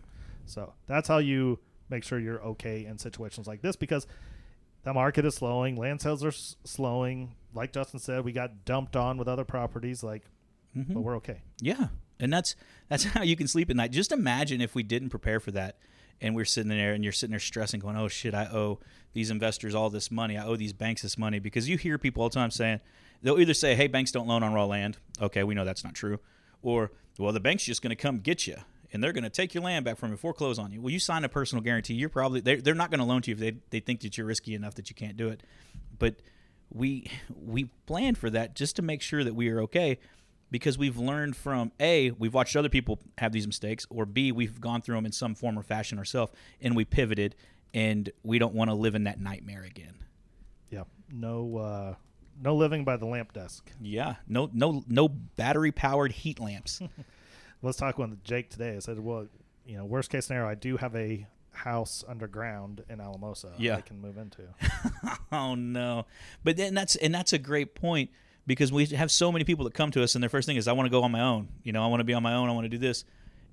So 0.47 0.73
that's 0.87 1.09
how 1.09 1.19
you 1.19 1.59
make 1.91 2.05
sure 2.05 2.19
you're 2.19 2.41
okay 2.43 2.85
in 2.87 2.99
situations 2.99 3.47
like 3.47 3.61
this 3.63 3.77
because 3.77 4.07
the 4.85 4.95
market 4.95 5.25
is 5.25 5.35
slowing, 5.35 5.77
land 5.77 6.01
sales 6.01 6.25
are 6.25 6.29
s- 6.29 6.57
slowing. 6.65 7.35
Like 7.55 7.73
Justin 7.73 7.99
said, 7.99 8.25
we 8.25 8.33
got 8.33 8.65
dumped 8.65 8.95
on 8.97 9.19
with 9.19 9.27
other 9.29 9.45
properties, 9.45 10.03
like, 10.05 10.23
Mhm. 10.77 10.95
but 10.95 11.01
we're 11.01 11.17
okay. 11.17 11.43
Yeah, 11.61 11.89
and 12.21 12.33
that's 12.33 12.55
that's 12.89 13.05
how 13.15 13.23
you 13.23 13.35
can 13.37 13.49
sleep 13.49 13.69
at 13.71 13.77
night. 13.77 13.91
Just 13.93 14.13
imagine 14.13 14.61
if 14.61 14.75
we 14.75 14.83
didn't 14.83 15.11
prepare 15.11 15.41
for 15.41 15.51
that, 15.53 15.79
and 16.21 16.35
we're 16.35 16.45
sitting 16.45 16.69
there 16.69 16.93
and 16.93 17.05
you're 17.05 17.13
sitting 17.13 17.33
there 17.33 17.41
stressing, 17.41 17.81
going, 17.81 17.97
"Oh 17.97 18.09
shit, 18.09 18.35
I 18.35 18.45
owe 18.47 18.79
these 19.13 19.31
investors 19.31 19.75
all 19.75 19.91
this 19.91 20.11
money. 20.11 20.37
I 20.37 20.45
owe 20.45 20.57
these 20.57 20.73
banks 20.73 21.03
this 21.03 21.19
money." 21.19 21.39
Because 21.39 21.69
you 21.69 21.77
hear 21.77 21.99
people 21.99 22.23
all 22.23 22.29
the 22.29 22.35
time 22.35 22.51
saying, 22.51 22.81
they'll 23.23 23.39
either 23.39 23.55
say, 23.55 23.75
"Hey, 23.75 23.87
banks 23.87 24.11
don't 24.13 24.27
loan 24.27 24.43
on 24.43 24.53
raw 24.53 24.65
land." 24.65 24.99
Okay, 25.21 25.45
we 25.45 25.55
know 25.55 25.65
that's 25.65 25.85
not 25.85 25.95
true, 25.95 26.21
or 26.63 26.93
"Well, 27.19 27.33
the 27.33 27.41
bank's 27.41 27.65
just 27.65 27.83
going 27.83 27.91
to 27.91 27.97
come 27.97 28.19
get 28.19 28.47
you." 28.47 28.57
And 28.93 29.03
they're 29.03 29.13
going 29.13 29.25
to 29.25 29.31
take 29.31 29.53
your 29.53 29.65
land 29.65 29.85
back 29.85 29.99
from 29.99 30.13
you, 30.13 30.17
foreclose 30.17 30.59
on 30.59 30.71
you. 30.73 30.81
Well, 30.81 30.93
you 30.93 31.01
sign 31.01 31.25
a 31.25 31.29
personal 31.29 31.63
guarantee. 31.63 31.95
You're 31.95 32.09
probably 32.09 32.41
they're, 32.41 32.61
they're 32.61 32.75
not 32.75 32.91
going 32.91 33.01
to 33.01 33.05
loan 33.05 33.21
to 33.23 33.31
you 33.31 33.35
if 33.35 33.41
they, 33.41 33.57
they 33.71 33.81
think 33.81 34.01
that 34.03 34.17
you're 34.17 34.27
risky 34.27 34.55
enough 34.55 34.77
that 34.77 34.89
you 34.89 34.95
can't 34.95 35.17
do 35.17 35.29
it. 35.29 35.43
But 35.99 36.17
we 36.73 37.11
we 37.35 37.65
planned 37.87 38.19
for 38.19 38.31
that 38.31 38.55
just 38.55 38.77
to 38.77 38.83
make 38.83 39.03
sure 39.03 39.25
that 39.25 39.35
we 39.35 39.49
are 39.49 39.61
okay 39.63 39.99
because 40.51 40.79
we've 40.79 40.97
learned 40.97 41.37
from 41.37 41.73
a 41.81 42.11
we've 42.13 42.35
watched 42.35 42.57
other 42.57 42.69
people 42.69 42.99
have 43.19 43.33
these 43.33 43.47
mistakes 43.47 43.87
or 43.91 44.07
b 44.07 44.33
we've 44.33 44.61
gone 44.61 44.81
through 44.81 44.95
them 44.97 45.07
in 45.07 45.13
some 45.13 45.35
form 45.35 45.59
or 45.59 45.63
fashion 45.63 45.99
ourselves 45.99 46.33
and 46.61 46.75
we 46.77 46.85
pivoted 46.85 47.35
and 47.75 48.11
we 48.23 48.39
don't 48.39 48.55
want 48.55 48.71
to 48.71 48.75
live 48.75 48.95
in 48.95 49.05
that 49.05 49.21
nightmare 49.21 49.63
again 49.65 49.95
Yeah, 50.71 50.85
no, 51.13 51.57
uh, 51.59 51.95
no 52.43 52.55
living 52.55 52.85
by 52.85 52.97
the 52.97 53.07
lamp 53.07 53.33
desk. 53.33 53.71
yeah 53.81 54.17
no 54.29 54.51
no 54.53 54.85
no 54.89 55.09
battery 55.09 55.73
powered 55.73 56.13
heat 56.13 56.39
lamps 56.41 56.81
Let's 57.63 57.79
talk 57.79 57.97
with 57.97 58.23
Jake 58.23 58.51
today. 58.51 58.77
I 58.77 58.81
said, 58.81 58.99
well, 59.01 59.27
you 59.65 59.79
know, 59.79 59.87
worst 59.87 60.11
case 60.11 60.27
scenario, 60.27 60.47
I 60.47 60.55
do 60.55 60.77
have 60.77 60.95
a 60.95 61.27
house 61.53 62.05
underground 62.07 62.85
in 62.91 63.01
Alamosa 63.01 63.53
Yeah. 63.59 63.77
I 63.77 63.81
can 63.81 63.99
move 64.01 64.19
into. 64.19 64.43
oh 65.33 65.55
no 65.55 66.05
but 66.45 66.57
then 66.59 66.75
that's 66.75 66.95
and 66.97 67.15
that's 67.15 67.33
a 67.33 67.39
great 67.39 67.75
point 67.75 68.11
because 68.47 68.73
we 68.73 68.87
have 68.87 69.11
so 69.11 69.33
many 69.33 69.45
people 69.45 69.65
that 69.65 69.75
come 69.75 69.91
to 69.91 70.03
us 70.03 70.15
and 70.15 70.23
their 70.23 70.31
first 70.31 70.47
thing 70.47 70.57
is 70.57 70.69
i 70.69 70.73
want 70.73 70.87
to 70.87 70.91
go 70.91 71.03
on 71.03 71.11
my 71.11 71.21
own. 71.21 71.49
You 71.63 71.73
know 71.73 71.83
i 71.83 71.87
want 71.87 72.01
to 72.01 72.05
be 72.05 72.15
on 72.15 72.23
my 72.23 72.35
own. 72.35 72.49
I 72.49 72.53
want 72.53 72.65
to 72.65 72.69
do 72.69 72.79
this. 72.79 73.05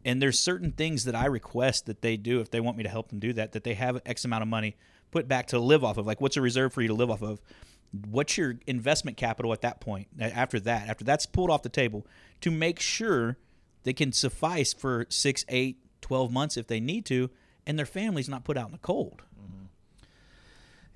And 0.05 0.21
there's 0.21 0.39
certain 0.39 0.71
things 0.71 1.05
that 1.05 1.15
i 1.15 1.25
request 1.25 1.85
that 1.87 2.01
they 2.01 2.17
do 2.17 2.39
if 2.39 2.51
they 2.51 2.59
want 2.59 2.77
me 2.77 2.83
to 2.83 2.89
help 2.89 3.09
them 3.09 3.19
do 3.19 3.33
that 3.33 3.53
that 3.53 3.63
they 3.63 3.73
have 3.73 4.01
x 4.05 4.25
amount 4.25 4.41
of 4.41 4.47
money 4.47 4.75
put 5.11 5.27
back 5.27 5.47
to 5.47 5.59
live 5.59 5.83
off 5.83 5.97
of. 5.97 6.05
Like 6.05 6.21
what's 6.21 6.37
a 6.37 6.41
reserve 6.41 6.73
for 6.73 6.81
you 6.81 6.87
to 6.87 6.93
live 6.93 7.11
off 7.11 7.21
of? 7.21 7.41
What's 8.09 8.37
your 8.37 8.55
investment 8.65 9.17
capital 9.17 9.53
at 9.53 9.61
that 9.61 9.79
point 9.79 10.07
after 10.19 10.59
that? 10.61 10.89
After 10.89 11.03
that's 11.03 11.25
pulled 11.27 11.51
off 11.51 11.61
the 11.61 11.69
table 11.69 12.07
to 12.41 12.49
make 12.49 12.79
sure 12.79 13.37
they 13.83 13.93
can 13.93 14.11
suffice 14.11 14.73
for 14.73 15.05
six 15.09 15.45
eight 15.49 15.77
12 16.01 16.31
months 16.31 16.57
if 16.57 16.67
they 16.67 16.79
need 16.79 17.05
to 17.05 17.29
and 17.65 17.77
their 17.77 17.85
family's 17.85 18.27
not 18.27 18.43
put 18.43 18.57
out 18.57 18.67
in 18.67 18.71
the 18.71 18.77
cold. 18.79 19.21
Mm-hmm. 19.39 19.65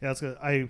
Yeah, 0.02 0.08
that's 0.10 0.22
good. 0.22 0.38
I 0.42 0.70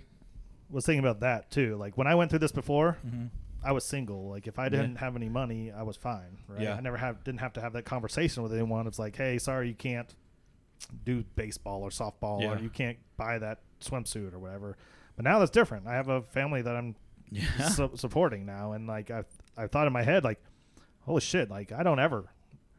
was 0.69 0.86
thinking 0.86 1.03
about 1.03 1.21
that 1.21 1.49
too. 1.51 1.75
Like 1.77 1.97
when 1.97 2.08
I 2.08 2.15
went 2.15 2.30
through 2.30 2.39
this 2.39 2.51
before, 2.51 2.97
Mm-hmm. 3.06 3.25
I 3.63 3.71
was 3.71 3.84
single. 3.84 4.30
Like 4.30 4.47
if 4.47 4.60
I 4.60 4.69
didn't 4.69 4.97
have 4.97 5.15
any 5.15 5.30
money, 5.30 5.71
I 5.71 5.82
was 5.84 5.97
fine. 5.97 6.38
Right. 6.47 6.62
Yeah. 6.62 6.75
I 6.75 6.80
never 6.80 6.95
have 6.97 7.23
didn't 7.23 7.39
have 7.41 7.53
to 7.53 7.62
have 7.62 7.73
that 7.73 7.86
conversation 7.86 8.43
with 8.43 8.53
anyone. 8.53 8.86
It's 8.88 8.99
like, 8.99 9.15
hey, 9.15 9.39
sorry, 9.39 9.67
you 9.67 9.73
can't 9.75 10.13
do 11.03 11.23
baseball 11.36 11.82
or 11.82 11.89
softball, 11.89 12.41
Yeah. 12.41 12.53
or 12.53 12.60
you 12.60 12.69
can't 12.69 12.97
buy 13.17 13.39
that 13.39 13.60
swimsuit 13.82 14.34
or 14.34 14.39
whatever. 14.39 14.77
But 15.15 15.25
now 15.25 15.39
that's 15.39 15.51
different. 15.51 15.88
I 15.88 15.95
have 15.95 16.08
a 16.08 16.21
family 16.21 16.62
that 16.62 16.75
I'm 16.75 16.95
yeah 17.32 17.45
su- 17.69 17.91
supporting 17.95 18.45
now, 18.45 18.73
and 18.73 18.88
like 18.88 19.10
I, 19.10 19.23
I 19.58 19.65
thought 19.67 19.88
in 19.88 19.91
my 19.93 20.03
head, 20.03 20.23
like, 20.23 20.39
holy 21.01 21.21
shit, 21.21 21.49
like 21.49 21.71
I 21.71 21.82
don't 21.82 21.99
ever 21.99 22.25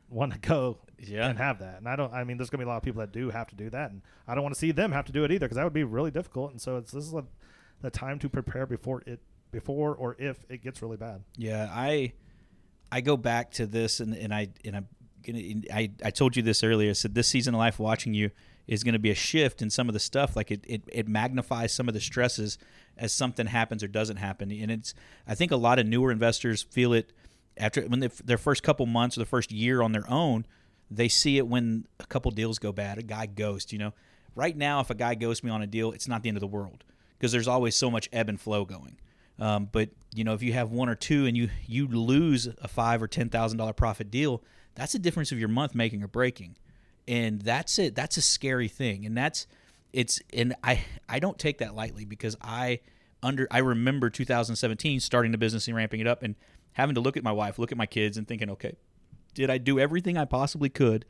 want 0.09 0.33
to 0.35 0.39
go 0.49 0.79
Yeah. 1.01 1.29
and 1.29 1.37
have 1.39 1.59
that, 1.59 1.79
and 1.79 1.89
I 1.89 1.97
don't. 1.97 2.13
I 2.15 2.23
mean, 2.23 2.39
there's 2.39 2.51
gonna 2.51 2.63
be 2.63 2.67
a 2.67 2.69
lot 2.71 2.77
of 2.77 2.83
people 2.85 3.01
that 3.01 3.13
do 3.13 3.31
have 3.31 3.49
to 3.49 3.57
do 3.57 3.69
that, 3.71 3.91
and 3.91 4.01
I 4.29 4.35
don't 4.37 4.45
want 4.45 4.55
to 4.55 4.59
see 4.61 4.71
them 4.71 4.93
have 4.93 5.07
to 5.07 5.13
do 5.13 5.25
it 5.25 5.33
either 5.33 5.41
because 5.47 5.57
that 5.57 5.65
would 5.65 5.73
be 5.73 5.85
really 5.85 6.13
difficult. 6.13 6.53
And 6.53 6.61
so 6.61 6.77
it's 6.77 6.93
this 6.93 7.05
is 7.05 7.13
a, 7.15 7.25
the 7.81 7.91
time 7.91 8.19
to 8.21 8.29
prepare 8.29 8.67
before 8.67 9.03
it, 9.07 9.21
before 9.51 9.95
or 9.95 10.17
if 10.19 10.39
it 10.49 10.63
gets 10.63 10.83
really 10.83 10.97
bad. 10.97 11.23
Yeah, 11.37 11.69
I 11.71 12.13
I 12.91 13.01
go 13.01 13.17
back 13.17 13.53
to 13.53 13.67
this 13.67 14.01
and, 14.01 14.15
and 14.15 14.33
I 14.33 14.49
and 14.65 14.77
I'm 14.77 14.89
gonna 15.25 15.43
I, 15.73 15.91
I 16.05 16.11
told 16.11 16.37
you 16.37 16.43
this 16.43 16.63
earlier. 16.63 16.91
I 16.91 16.95
said 16.95 17.15
this 17.15 17.29
season 17.29 17.55
of 17.55 17.59
life 17.59 17.79
watching 17.79 18.15
you 18.15 18.31
is 18.67 18.85
gonna 18.85 18.99
be 18.99 19.11
a 19.11 19.15
shift 19.15 19.63
in 19.63 19.71
some 19.71 19.89
of 19.89 19.95
the 19.95 20.01
stuff. 20.01 20.37
Like 20.37 20.51
it, 20.51 20.65
it, 20.67 20.83
it 20.89 21.09
magnifies 21.09 21.73
some 21.73 21.89
of 21.89 21.95
the 21.95 22.01
stresses 22.01 22.59
as 22.97 23.13
something 23.13 23.47
happens 23.47 23.83
or 23.83 23.89
doesn't 23.89 24.17
happen. 24.17 24.51
And 24.51 24.71
it's 24.71 24.95
I 25.27 25.35
think 25.35 25.53
a 25.53 25.57
lot 25.57 25.79
of 25.79 25.87
newer 25.87 26.11
investors 26.11 26.63
feel 26.63 26.93
it 26.93 27.13
after 27.57 27.83
when 27.83 28.01
they, 28.01 28.09
their 28.25 28.39
first 28.39 28.63
couple 28.63 28.87
months 28.87 29.17
or 29.17 29.21
the 29.21 29.27
first 29.27 29.51
year 29.51 29.83
on 29.83 29.93
their 29.93 30.09
own, 30.09 30.47
they 30.91 31.09
see 31.09 31.39
it 31.39 31.47
when 31.47 31.87
a 32.01 32.07
couple 32.07 32.31
deals 32.31 32.59
go 32.59 32.73
bad, 32.73 32.99
a 32.99 33.03
guy 33.03 33.27
ghosts, 33.27 33.73
you 33.73 33.79
know. 33.79 33.93
Right 34.35 34.57
now, 34.57 34.79
if 34.81 34.91
a 34.91 34.95
guy 34.95 35.17
ghosts 35.17 35.43
me 35.43 35.51
on 35.51 35.63
a 35.63 35.67
deal, 35.67 35.91
it's 35.91 36.07
not 36.07 36.23
the 36.23 36.29
end 36.29 36.37
of 36.37 36.41
the 36.41 36.47
world 36.47 36.85
because 37.19 37.33
there's 37.33 37.49
always 37.49 37.75
so 37.75 37.91
much 37.91 38.09
ebb 38.13 38.29
and 38.29 38.41
flow 38.41 38.65
going. 38.65 38.99
Um, 39.39 39.69
but 39.71 39.91
you 40.15 40.25
know, 40.25 40.35
if 40.35 40.43
you 40.43 40.53
have 40.53 40.71
one 40.71 40.89
or 40.89 40.95
two 40.95 41.27
and 41.27 41.37
you 41.37 41.49
you 41.67 41.87
lose 41.87 42.49
a 42.61 42.69
five 42.69 43.03
or 43.03 43.09
ten 43.09 43.29
thousand 43.29 43.59
dollar 43.59 43.73
profit 43.73 44.11
deal, 44.11 44.43
that's 44.75 44.93
the 44.93 44.99
difference 44.99 45.33
of 45.33 45.39
your 45.39 45.49
month 45.49 45.75
making 45.75 46.03
or 46.03 46.09
breaking, 46.09 46.57
and 47.07 47.41
that's 47.41 47.79
it. 47.79 47.95
That's 47.95 48.17
a 48.17 48.23
scary 48.23 48.69
thing, 48.69 49.07
and 49.07 49.17
that's 49.17 49.47
it's 49.93 50.21
and 50.33 50.55
I 50.63 50.85
I 51.09 51.19
don't 51.19 51.39
take 51.39 51.59
that 51.59 51.75
lightly 51.75 52.05
because 52.05 52.37
I 52.41 52.81
under 53.23 53.47
I 53.51 53.59
remember 53.59 54.11
2017 54.11 55.01
starting 55.01 55.33
the 55.33 55.39
business 55.39 55.69
and 55.69 55.77
ramping 55.77 56.01
it 56.01 56.07
up 56.07 56.23
and 56.23 56.35
having 56.73 56.95
to 56.95 57.01
look 57.01 57.17
at 57.17 57.23
my 57.23 57.33
wife, 57.33 57.59
look 57.59 57.73
at 57.73 57.79
my 57.79 57.87
kids, 57.87 58.17
and 58.17 58.27
thinking, 58.27 58.51
okay, 58.51 58.77
did 59.35 59.51
I 59.51 59.59
do 59.59 59.79
everything 59.79 60.17
I 60.17 60.25
possibly 60.25 60.69
could 60.69 61.05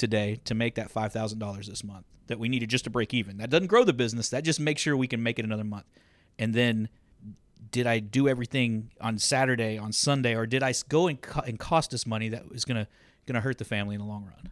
today 0.00 0.40
to 0.46 0.54
make 0.54 0.74
that 0.74 0.90
five 0.90 1.12
thousand 1.12 1.38
dollars 1.38 1.68
this 1.68 1.84
month 1.84 2.06
that 2.26 2.38
we 2.40 2.48
needed 2.48 2.68
just 2.70 2.84
to 2.84 2.90
break 2.90 3.14
even? 3.14 3.36
That 3.38 3.50
doesn't 3.50 3.68
grow 3.68 3.84
the 3.84 3.92
business. 3.92 4.28
That 4.30 4.42
just 4.42 4.58
makes 4.58 4.80
sure 4.82 4.96
we 4.96 5.06
can 5.06 5.22
make 5.22 5.38
it 5.38 5.44
another 5.44 5.62
month, 5.64 5.86
and 6.38 6.52
then 6.54 6.88
did 7.70 7.86
I 7.86 8.00
do 8.00 8.26
everything 8.28 8.90
on 9.00 9.18
Saturday, 9.18 9.78
on 9.78 9.92
Sunday, 9.92 10.34
or 10.34 10.44
did 10.46 10.62
I 10.62 10.72
go 10.88 11.06
and, 11.06 11.20
co- 11.20 11.42
and 11.42 11.56
cost 11.58 11.94
us 11.94 12.04
money 12.06 12.28
that 12.30 12.50
was 12.50 12.64
gonna 12.64 12.88
gonna 13.26 13.40
hurt 13.40 13.58
the 13.58 13.64
family 13.64 13.94
in 13.94 14.00
the 14.00 14.06
long 14.06 14.24
run? 14.24 14.50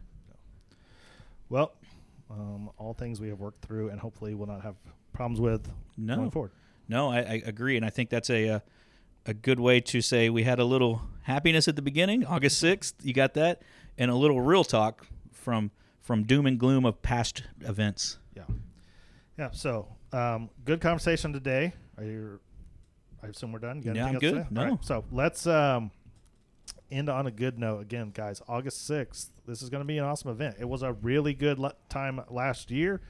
Well, 1.49 1.73
um, 2.29 2.69
all 2.77 2.93
things 2.93 3.19
we 3.19 3.29
have 3.29 3.39
worked 3.39 3.65
through, 3.65 3.89
and 3.89 3.99
hopefully 3.99 4.35
will 4.35 4.45
not 4.47 4.61
have 4.61 4.75
problems 5.13 5.41
with 5.41 5.69
No. 5.97 6.15
going 6.15 6.31
forward. 6.31 6.51
No, 6.87 7.09
I, 7.11 7.17
I 7.19 7.41
agree, 7.45 7.75
and 7.75 7.85
I 7.85 7.89
think 7.89 8.09
that's 8.09 8.29
a, 8.29 8.45
a 8.47 8.63
a 9.25 9.33
good 9.33 9.59
way 9.59 9.79
to 9.81 10.01
say 10.01 10.29
we 10.29 10.43
had 10.43 10.59
a 10.59 10.63
little 10.63 11.01
happiness 11.23 11.67
at 11.67 11.75
the 11.75 11.81
beginning, 11.81 12.25
August 12.25 12.57
sixth. 12.57 12.95
You 13.03 13.13
got 13.13 13.33
that, 13.33 13.61
and 13.97 14.09
a 14.09 14.15
little 14.15 14.39
real 14.41 14.63
talk 14.63 15.05
from 15.39 15.71
from 16.01 16.23
doom 16.23 16.45
and 16.45 16.59
gloom 16.59 16.85
of 16.85 17.01
past 17.01 17.43
events. 17.61 18.17
Yeah. 18.35 18.43
Yeah. 19.37 19.49
So, 19.51 19.87
um, 20.13 20.49
good 20.65 20.81
conversation 20.81 21.33
today. 21.33 21.73
Are 21.97 22.03
you? 22.03 22.39
I 23.23 23.27
assume 23.27 23.51
we're 23.51 23.59
done. 23.59 23.77
You 23.79 23.83
got 23.85 23.95
Yeah, 23.95 24.05
I'm 24.05 24.15
else 24.15 24.21
to 24.21 24.31
good. 24.31 24.41
say? 24.43 24.47
No. 24.51 24.63
Right, 24.63 24.85
So 24.85 25.03
let's 25.11 25.45
um, 25.45 25.91
end 26.89 27.09
on 27.09 27.27
a 27.27 27.31
good 27.31 27.59
note. 27.59 27.81
Again, 27.81 28.11
guys, 28.13 28.41
August 28.47 28.85
sixth. 28.87 29.31
This 29.45 29.61
is 29.61 29.69
going 29.69 29.81
to 29.81 29.85
be 29.87 29.97
an 29.97 30.05
awesome 30.05 30.31
event. 30.31 30.55
It 30.59 30.65
was 30.69 30.83
a 30.83 30.93
really 30.93 31.33
good 31.33 31.59
le- 31.59 31.75
time 31.89 32.21
last 32.29 32.71
year. 32.71 33.01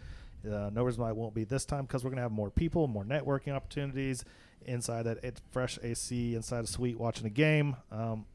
Uh, 0.46 0.70
no 0.74 0.84
reason 0.84 1.02
why 1.04 1.10
it 1.10 1.16
won't 1.16 1.34
be 1.36 1.44
this 1.44 1.66
time 1.66 1.84
because 1.86 2.04
we're 2.04 2.10
going 2.10 2.18
to 2.18 2.24
have 2.24 2.32
more 2.32 2.50
people, 2.50 2.88
more 2.88 3.04
networking 3.04 3.54
opportunities 3.54 4.24
inside 4.66 5.04
that 5.04 5.18
it's 5.24 5.42
fresh 5.52 5.78
AC 5.84 6.34
inside 6.34 6.64
a 6.64 6.68
suite 6.68 6.98
watching 6.98 7.26
a 7.28 7.30
game. 7.30 7.76
Um, 7.92 8.26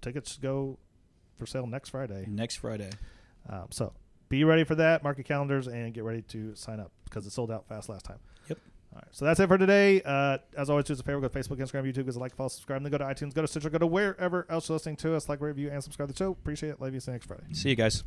tickets 0.00 0.36
go 0.40 0.78
for 1.38 1.46
sale 1.46 1.66
next 1.66 1.90
Friday. 1.90 2.24
Next 2.28 2.56
Friday. 2.56 2.90
Um, 3.48 3.66
so 3.70 3.92
be 4.28 4.44
ready 4.44 4.64
for 4.64 4.74
that. 4.74 5.02
Mark 5.02 5.16
your 5.16 5.24
calendars 5.24 5.66
and 5.66 5.92
get 5.94 6.04
ready 6.04 6.22
to 6.22 6.54
sign 6.54 6.80
up 6.80 6.92
because 7.04 7.26
it 7.26 7.30
sold 7.32 7.50
out 7.50 7.66
fast 7.66 7.88
last 7.88 8.04
time. 8.04 8.18
Yep. 8.48 8.58
All 8.92 8.96
right. 9.02 9.08
So 9.12 9.24
that's 9.24 9.40
it 9.40 9.48
for 9.48 9.58
today. 9.58 10.02
Uh, 10.04 10.38
as 10.56 10.68
always, 10.70 10.84
do 10.84 10.92
us 10.92 11.00
a 11.00 11.02
favor. 11.02 11.20
Go 11.20 11.28
to 11.28 11.38
Facebook, 11.38 11.58
Instagram, 11.58 11.84
YouTube. 11.84 11.94
Give 11.94 12.08
us 12.08 12.16
a 12.16 12.20
like, 12.20 12.34
follow, 12.34 12.48
subscribe. 12.48 12.78
And 12.78 12.86
then 12.86 12.92
go 12.92 12.98
to 12.98 13.04
iTunes, 13.04 13.34
go 13.34 13.42
to 13.42 13.48
Stitcher, 13.48 13.70
go 13.70 13.78
to 13.78 13.86
wherever 13.86 14.46
else 14.50 14.68
you're 14.68 14.74
listening 14.74 14.96
to 14.96 15.14
us. 15.14 15.28
Like, 15.28 15.40
review, 15.40 15.70
and 15.70 15.82
subscribe 15.82 16.08
to 16.08 16.12
the 16.12 16.18
show. 16.18 16.32
Appreciate 16.32 16.70
it. 16.70 16.80
Love 16.80 16.94
you. 16.94 17.00
See 17.00 17.10
you 17.10 17.14
next 17.14 17.26
Friday. 17.26 17.44
See 17.52 17.70
you 17.70 17.76
guys. 17.76 18.04